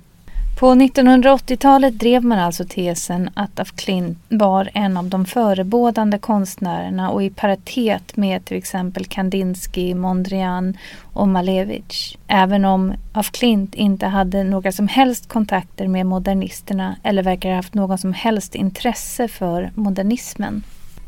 På 0.58 0.74
1980-talet 0.74 1.98
drev 1.98 2.24
man 2.24 2.38
alltså 2.38 2.64
tesen 2.68 3.30
att 3.34 3.58
af 3.58 3.72
Klint 3.76 4.18
var 4.28 4.70
en 4.74 4.96
av 4.96 5.08
de 5.08 5.24
förebådande 5.24 6.18
konstnärerna 6.18 7.10
och 7.10 7.22
i 7.22 7.30
paritet 7.30 8.16
med 8.16 8.44
till 8.44 8.56
exempel 8.56 9.04
Kandinsky, 9.04 9.94
Mondrian 9.94 10.76
och 11.12 11.28
Malevich. 11.28 12.16
Även 12.26 12.64
om 12.64 12.92
af 13.12 13.30
Klint 13.30 13.74
inte 13.74 14.06
hade 14.06 14.44
några 14.44 14.72
som 14.72 14.88
helst 14.88 15.28
kontakter 15.28 15.88
med 15.88 16.06
modernisterna 16.06 16.96
eller 17.02 17.22
verkar 17.22 17.48
ha 17.48 17.56
haft 17.56 17.74
något 17.74 18.00
som 18.00 18.12
helst 18.12 18.54
intresse 18.54 19.28
för 19.28 19.70
modernismen. 19.74 20.62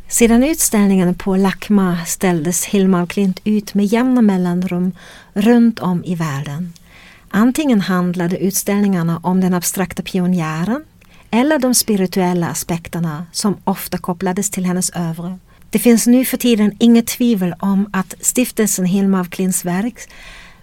Sedan 0.09 0.45
utställningen 0.45 1.15
på 1.15 1.37
Lakma 1.37 1.99
ställdes 2.07 2.65
Hilma 2.65 3.03
af 3.03 3.09
Klint 3.09 3.41
ut 3.45 3.75
med 3.75 3.85
jämna 3.85 4.23
mellanrum 4.23 4.93
runt 5.35 5.79
om 5.79 6.05
i 6.05 6.15
världen. 6.15 6.73
Antingen 7.39 7.81
handlade 7.81 8.39
utställningarna 8.39 9.21
om 9.23 9.41
den 9.41 9.55
abstrakta 9.55 10.03
pionjären 10.03 10.85
eller 11.31 11.59
de 11.59 11.75
spirituella 11.75 12.49
aspekterna 12.49 13.27
som 13.33 13.57
ofta 13.65 13.99
kopplades 13.99 14.51
till 14.51 14.65
hennes 14.65 14.91
övre. 14.91 15.39
Det 15.71 15.79
finns 15.79 16.07
nu 16.07 16.25
för 16.25 16.37
tiden 16.37 16.77
inget 16.79 17.07
tvivel 17.07 17.55
om 17.59 17.91
att 17.93 18.15
stiftelsen 18.21 18.85
Hilma 18.85 19.21
af 19.21 19.31
Klints 19.31 19.65
verk, 19.65 19.99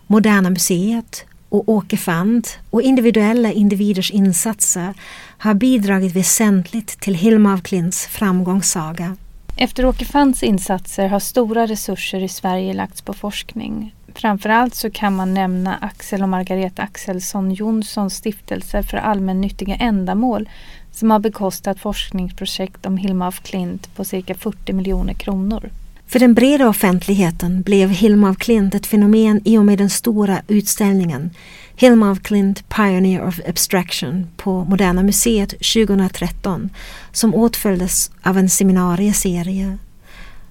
Moderna 0.08 0.50
Museet 0.50 1.26
och 1.50 1.70
Åke 1.70 1.98
Fand 1.98 2.48
och 2.70 2.82
individuella 2.82 3.52
individers 3.52 4.12
insatser 4.12 4.94
har 5.38 5.54
bidragit 5.54 6.16
väsentligt 6.16 7.00
till 7.00 7.16
Hilma 7.16 7.54
af 7.54 7.64
Klints 7.64 8.08
framgångssaga. 8.08 9.16
Efter 9.58 9.86
Åke 9.86 10.06
Fands 10.06 10.44
insatser 10.44 11.08
har 11.08 11.20
stora 11.20 11.68
resurser 11.68 12.24
i 12.24 12.28
Sverige 12.28 12.74
lagts 12.74 13.02
på 13.02 13.14
forskning. 13.14 13.94
Framförallt 14.16 14.76
så 14.76 14.90
kan 14.90 15.16
man 15.16 15.34
nämna 15.34 15.78
Axel 15.82 16.24
och 16.24 16.30
Margareta 16.30 16.82
Axelsson 16.82 17.54
Jonssons 17.54 18.16
stiftelse 18.16 18.84
för 18.84 18.98
allmännyttiga 18.98 19.76
ändamål 19.76 20.50
som 20.92 21.12
har 21.12 21.20
bekostat 21.20 21.80
forskningsprojekt 21.80 22.86
om 22.86 22.98
Hilma 22.98 23.28
af 23.28 23.40
Klint 23.44 23.96
på 23.96 24.06
cirka 24.06 24.36
40 24.36 24.74
miljoner 24.74 25.14
kronor. 25.14 25.70
För 26.08 26.20
den 26.20 26.34
breda 26.34 26.70
offentligheten 26.70 27.62
blev 27.62 27.90
Hilma 27.90 28.30
af 28.30 28.38
Klint 28.38 28.76
ett 28.76 28.86
fenomen 28.86 29.42
i 29.46 29.58
och 29.58 29.66
med 29.66 29.78
den 29.78 29.90
stora 29.90 30.42
utställningen 30.48 31.30
Hilma 31.76 32.12
af 32.12 32.20
Klint 32.24 32.70
Pioneer 32.70 33.28
of 33.28 33.40
Abstraction 33.48 34.28
på 34.38 34.64
Moderna 34.64 35.04
Museet 35.04 35.50
2013 35.50 36.70
som 37.12 37.36
åtföljdes 37.36 38.12
av 38.22 38.38
en 38.38 38.50
seminarieserie. 38.50 39.78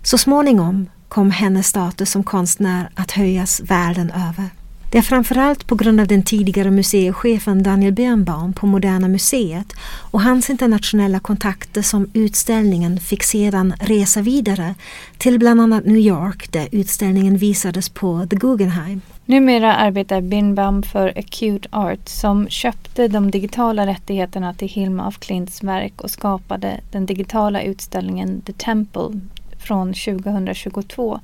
Så 0.02 0.18
småningom 0.18 0.88
kom 1.12 1.30
hennes 1.30 1.66
status 1.66 2.10
som 2.10 2.24
konstnär 2.24 2.88
att 2.94 3.10
höjas 3.10 3.60
världen 3.60 4.10
över. 4.10 4.50
Det 4.90 4.98
är 4.98 5.02
framförallt 5.02 5.66
på 5.66 5.74
grund 5.74 6.00
av 6.00 6.06
den 6.06 6.22
tidigare 6.22 6.70
museichefen 6.70 7.62
Daniel 7.62 7.92
Birnbaum 7.92 8.52
på 8.52 8.66
Moderna 8.66 9.08
Museet 9.08 9.72
och 10.10 10.22
hans 10.22 10.50
internationella 10.50 11.20
kontakter 11.20 11.82
som 11.82 12.10
utställningen 12.14 13.00
fick 13.00 13.22
sedan 13.22 13.74
resa 13.80 14.20
vidare 14.20 14.74
till 15.18 15.38
bland 15.38 15.60
annat 15.60 15.84
New 15.84 15.96
York 15.96 16.52
där 16.52 16.68
utställningen 16.72 17.36
visades 17.36 17.88
på 17.88 18.26
The 18.30 18.36
Guggenheim. 18.36 19.00
Numera 19.24 19.74
arbetar 19.74 20.20
Birnbaum 20.20 20.82
för 20.82 21.18
Acute 21.18 21.68
Art 21.70 22.08
som 22.08 22.48
köpte 22.48 23.08
de 23.08 23.30
digitala 23.30 23.86
rättigheterna 23.86 24.54
till 24.54 24.68
Hilma 24.68 25.06
af 25.06 25.18
Klints 25.18 25.62
verk 25.62 26.00
och 26.00 26.10
skapade 26.10 26.80
den 26.90 27.06
digitala 27.06 27.62
utställningen 27.62 28.40
The 28.40 28.52
Temple 28.52 29.20
från 29.62 29.94
2022 29.94 31.20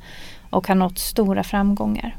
och 0.51 0.69
har 0.69 0.75
nått 0.75 0.99
stora 0.99 1.45
framgångar. 1.45 2.17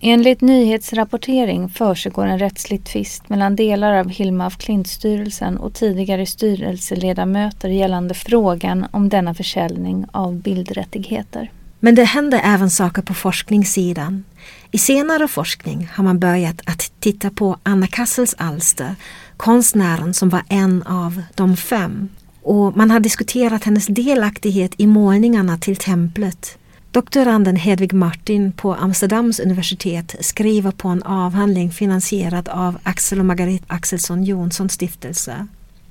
Enligt 0.00 0.40
nyhetsrapportering 0.40 1.68
försiggår 1.68 2.26
en 2.26 2.38
rättslig 2.38 2.84
tvist 2.84 3.28
mellan 3.28 3.56
delar 3.56 3.92
av 3.92 4.08
Hilma 4.08 4.46
af 4.46 4.56
Klint-styrelsen 4.58 5.58
och 5.58 5.74
tidigare 5.74 6.26
styrelseledamöter 6.26 7.68
gällande 7.68 8.14
frågan 8.14 8.86
om 8.90 9.08
denna 9.08 9.34
försäljning 9.34 10.06
av 10.12 10.34
bildrättigheter. 10.34 11.50
Men 11.80 11.94
det 11.94 12.04
händer 12.04 12.40
även 12.44 12.70
saker 12.70 13.02
på 13.02 13.14
forskningssidan. 13.14 14.24
I 14.70 14.78
senare 14.78 15.28
forskning 15.28 15.88
har 15.94 16.04
man 16.04 16.18
börjat 16.18 16.60
att 16.64 16.92
titta 17.00 17.30
på 17.30 17.56
Anna 17.62 17.86
Kassels 17.86 18.34
alster, 18.38 18.94
konstnären 19.36 20.14
som 20.14 20.28
var 20.28 20.42
en 20.48 20.82
av 20.82 21.22
de 21.34 21.56
fem. 21.56 22.08
Och 22.48 22.76
man 22.76 22.90
har 22.90 23.00
diskuterat 23.00 23.64
hennes 23.64 23.86
delaktighet 23.86 24.72
i 24.76 24.86
målningarna 24.86 25.58
till 25.58 25.76
templet. 25.76 26.58
Doktoranden 26.90 27.56
Hedvig 27.56 27.92
Martin 27.92 28.52
på 28.52 28.74
Amsterdams 28.74 29.40
universitet 29.40 30.16
skriver 30.20 30.70
på 30.70 30.88
en 30.88 31.02
avhandling 31.02 31.70
finansierad 31.70 32.48
av 32.48 32.78
Axel 32.82 33.18
och 33.18 33.24
Margaret 33.24 33.62
Axelsson 33.66 34.24
Jonssons 34.24 34.72
stiftelse. 34.72 35.46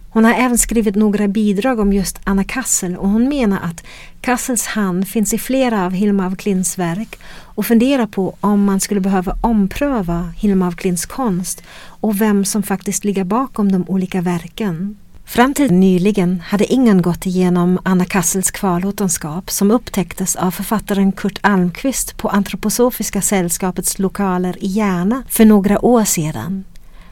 Hon 0.09 0.25
har 0.25 0.33
även 0.33 0.57
skrivit 0.57 0.95
några 0.95 1.27
bidrag 1.27 1.79
om 1.79 1.93
just 1.93 2.19
Anna 2.23 2.43
Kassel 2.43 2.97
och 2.97 3.09
hon 3.09 3.29
menar 3.29 3.59
att 3.61 3.83
Kassels 4.21 4.65
hand 4.65 5.07
finns 5.07 5.33
i 5.33 5.37
flera 5.37 5.85
av 5.85 5.91
Hilma 5.91 6.27
af 6.27 6.37
Klints 6.37 6.77
verk 6.79 7.19
och 7.41 7.65
funderar 7.65 8.05
på 8.05 8.35
om 8.39 8.63
man 8.63 8.79
skulle 8.79 9.01
behöva 9.01 9.37
ompröva 9.41 10.33
Hilma 10.37 10.67
af 10.67 10.75
Klints 10.75 11.05
konst 11.05 11.63
och 12.01 12.21
vem 12.21 12.45
som 12.45 12.63
faktiskt 12.63 13.03
ligger 13.03 13.23
bakom 13.23 13.71
de 13.71 13.85
olika 13.87 14.21
verken. 14.21 14.95
Fram 15.27 15.53
till 15.53 15.71
nyligen 15.71 16.41
hade 16.45 16.73
ingen 16.73 17.01
gått 17.01 17.25
igenom 17.25 17.79
Anna 17.83 18.05
Kassels 18.05 18.51
kvarlåtenskap 18.51 19.51
som 19.51 19.71
upptäcktes 19.71 20.35
av 20.35 20.51
författaren 20.51 21.11
Kurt 21.11 21.39
Almqvist 21.41 22.17
på 22.17 22.29
Antroposofiska 22.29 23.21
sällskapets 23.21 23.99
lokaler 23.99 24.63
i 24.63 24.67
Järna 24.67 25.23
för 25.29 25.45
några 25.45 25.85
år 25.85 26.03
sedan. 26.03 26.63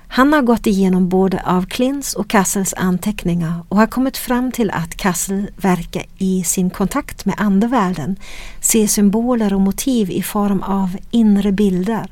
Han 0.08 0.34
har 0.34 0.41
gått 0.41 0.67
igenom 0.67 1.10
både 1.10 1.41
av 1.45 1.65
Klins 1.65 2.13
och 2.13 2.30
Kassels 2.30 2.73
anteckningar 2.73 3.63
och 3.69 3.78
har 3.78 3.88
kommit 3.88 4.17
fram 4.17 4.51
till 4.51 4.71
att 4.71 4.95
Kassel 4.95 5.49
verkar 5.58 6.04
i 6.17 6.43
sin 6.43 6.69
kontakt 6.69 7.25
med 7.25 7.36
andevärlden 7.38 8.15
se 8.62 8.88
symboler 8.88 9.54
och 9.54 9.62
motiv 9.62 10.12
i 10.12 10.23
form 10.23 10.63
av 10.63 10.97
inre 11.12 11.51
bilder. 11.51 12.12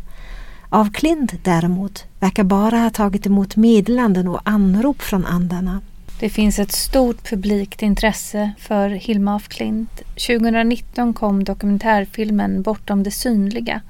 Av 0.70 0.92
Klint 0.92 1.34
däremot 1.44 2.06
verkar 2.20 2.44
bara 2.44 2.78
ha 2.78 2.90
tagit 2.90 3.26
emot 3.26 3.56
meddelanden 3.56 4.28
och 4.28 4.42
anrop 4.44 5.02
från 5.02 5.26
andarna. 5.26 5.82
Det 6.24 6.30
finns 6.30 6.60
ett 6.60 6.72
stort 6.72 7.30
publikt 7.30 7.82
intresse 7.82 8.52
för 8.58 8.90
Hilma 8.90 9.36
af 9.36 9.48
Klint. 9.48 10.02
2019 10.28 11.14
kom 11.14 11.44
dokumentärfilmen 11.44 12.62
Bortom 12.62 13.04
det 13.04 13.12
synliga 13.12 13.82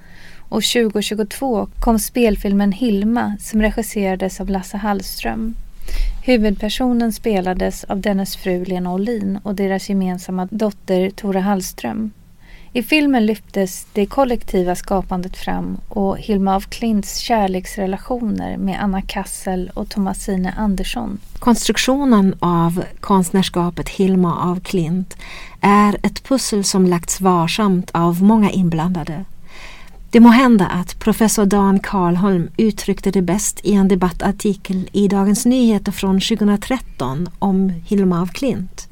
och 0.49 0.63
2022 0.63 1.67
kom 1.79 1.99
spelfilmen 1.99 2.71
Hilma 2.71 3.37
som 3.39 3.61
regisserades 3.61 4.41
av 4.41 4.49
Lasse 4.49 4.77
Hallström. 4.77 5.55
Huvudpersonen 6.23 7.13
spelades 7.13 7.83
av 7.83 8.01
dennes 8.01 8.35
fru 8.35 8.65
Lena 8.65 8.93
Olin 8.93 9.39
och 9.43 9.55
deras 9.55 9.89
gemensamma 9.89 10.47
dotter 10.51 11.09
Tora 11.09 11.41
Hallström. 11.41 12.11
I 12.75 12.83
filmen 12.83 13.25
lyftes 13.25 13.87
det 13.93 14.05
kollektiva 14.05 14.75
skapandet 14.75 15.37
fram 15.37 15.77
och 15.89 16.17
Hilma 16.17 16.55
af 16.55 16.69
Klints 16.69 17.17
kärleksrelationer 17.17 18.57
med 18.57 18.83
Anna 18.83 19.01
Kassel 19.01 19.71
och 19.73 19.89
Thomasine 19.89 20.53
Andersson. 20.57 21.19
Konstruktionen 21.39 22.35
av 22.39 22.83
konstnärskapet 22.99 23.89
Hilma 23.89 24.51
af 24.51 24.63
Klint 24.63 25.17
är 25.61 25.97
ett 26.03 26.23
pussel 26.23 26.63
som 26.63 26.85
lagts 26.85 27.21
varsamt 27.21 27.91
av 27.93 28.23
många 28.23 28.51
inblandade. 28.51 29.25
Det 30.09 30.19
må 30.19 30.29
hända 30.29 30.65
att 30.67 30.99
professor 30.99 31.45
Dan 31.45 31.79
Karlholm 31.79 32.49
uttryckte 32.57 33.11
det 33.11 33.21
bäst 33.21 33.59
i 33.63 33.73
en 33.73 33.87
debattartikel 33.87 34.89
i 34.91 35.07
Dagens 35.07 35.45
Nyheter 35.45 35.91
från 35.91 36.19
2013 36.19 37.29
om 37.39 37.69
Hilma 37.69 38.21
af 38.21 38.31
Klint. 38.33 38.87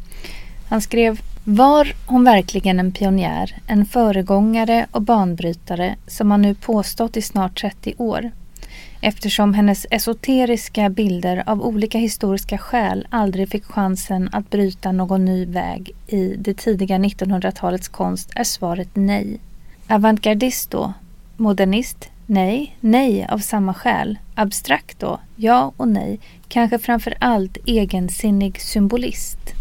Han 0.69 0.81
skrev 0.81 1.21
var 1.43 1.93
hon 2.05 2.23
verkligen 2.23 2.79
en 2.79 2.91
pionjär, 2.91 3.57
en 3.67 3.85
föregångare 3.85 4.85
och 4.91 5.01
banbrytare 5.01 5.95
som 6.07 6.27
man 6.27 6.41
nu 6.41 6.55
påstått 6.55 7.17
i 7.17 7.21
snart 7.21 7.61
30 7.61 7.93
år? 7.97 8.31
Eftersom 9.01 9.53
hennes 9.53 9.85
esoteriska 9.89 10.89
bilder 10.89 11.43
av 11.45 11.61
olika 11.61 11.97
historiska 11.97 12.57
skäl 12.57 13.07
aldrig 13.09 13.49
fick 13.49 13.65
chansen 13.65 14.29
att 14.31 14.49
bryta 14.49 14.91
någon 14.91 15.25
ny 15.25 15.45
väg 15.45 15.91
i 16.07 16.35
det 16.37 16.53
tidiga 16.53 16.97
1900-talets 16.97 17.87
konst 17.87 18.31
är 18.35 18.43
svaret 18.43 18.89
nej. 18.93 19.39
Avantgardist 19.87 20.71
då? 20.71 20.93
Modernist? 21.37 22.09
Nej, 22.25 22.75
nej 22.79 23.27
av 23.29 23.39
samma 23.39 23.73
skäl. 23.73 24.17
Abstrakt 24.35 24.99
då? 24.99 25.19
Ja 25.35 25.71
och 25.77 25.87
nej. 25.87 26.19
Kanske 26.47 26.79
framför 26.79 27.13
allt 27.19 27.57
egensinnig 27.65 28.61
symbolist. 28.61 29.60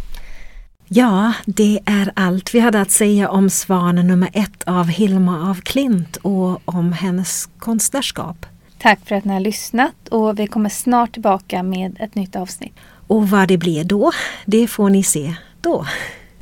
Ja, 0.92 1.32
det 1.46 1.80
är 1.84 2.12
allt 2.16 2.54
vi 2.54 2.60
hade 2.60 2.80
att 2.80 2.90
säga 2.90 3.30
om 3.30 3.50
svanen 3.50 4.06
nummer 4.06 4.30
ett 4.32 4.62
av 4.66 4.86
Hilma 4.86 5.50
af 5.50 5.60
Klint 5.62 6.16
och 6.16 6.60
om 6.64 6.92
hennes 6.92 7.48
konstnärskap. 7.58 8.46
Tack 8.78 9.00
för 9.04 9.14
att 9.14 9.24
ni 9.24 9.32
har 9.32 9.40
lyssnat 9.40 10.08
och 10.10 10.38
vi 10.38 10.46
kommer 10.46 10.68
snart 10.68 11.12
tillbaka 11.12 11.62
med 11.62 11.96
ett 12.00 12.14
nytt 12.14 12.36
avsnitt. 12.36 12.74
Och 13.06 13.30
vad 13.30 13.48
det 13.48 13.58
blir 13.58 13.84
då, 13.84 14.12
det 14.44 14.66
får 14.66 14.90
ni 14.90 15.02
se 15.02 15.34
då. 15.60 15.86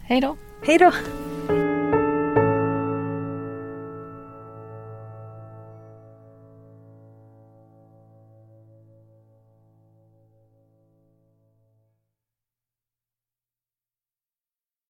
Hej 0.03 0.21
då! 0.21 0.37
Hej 0.67 0.79
då! 0.79 0.93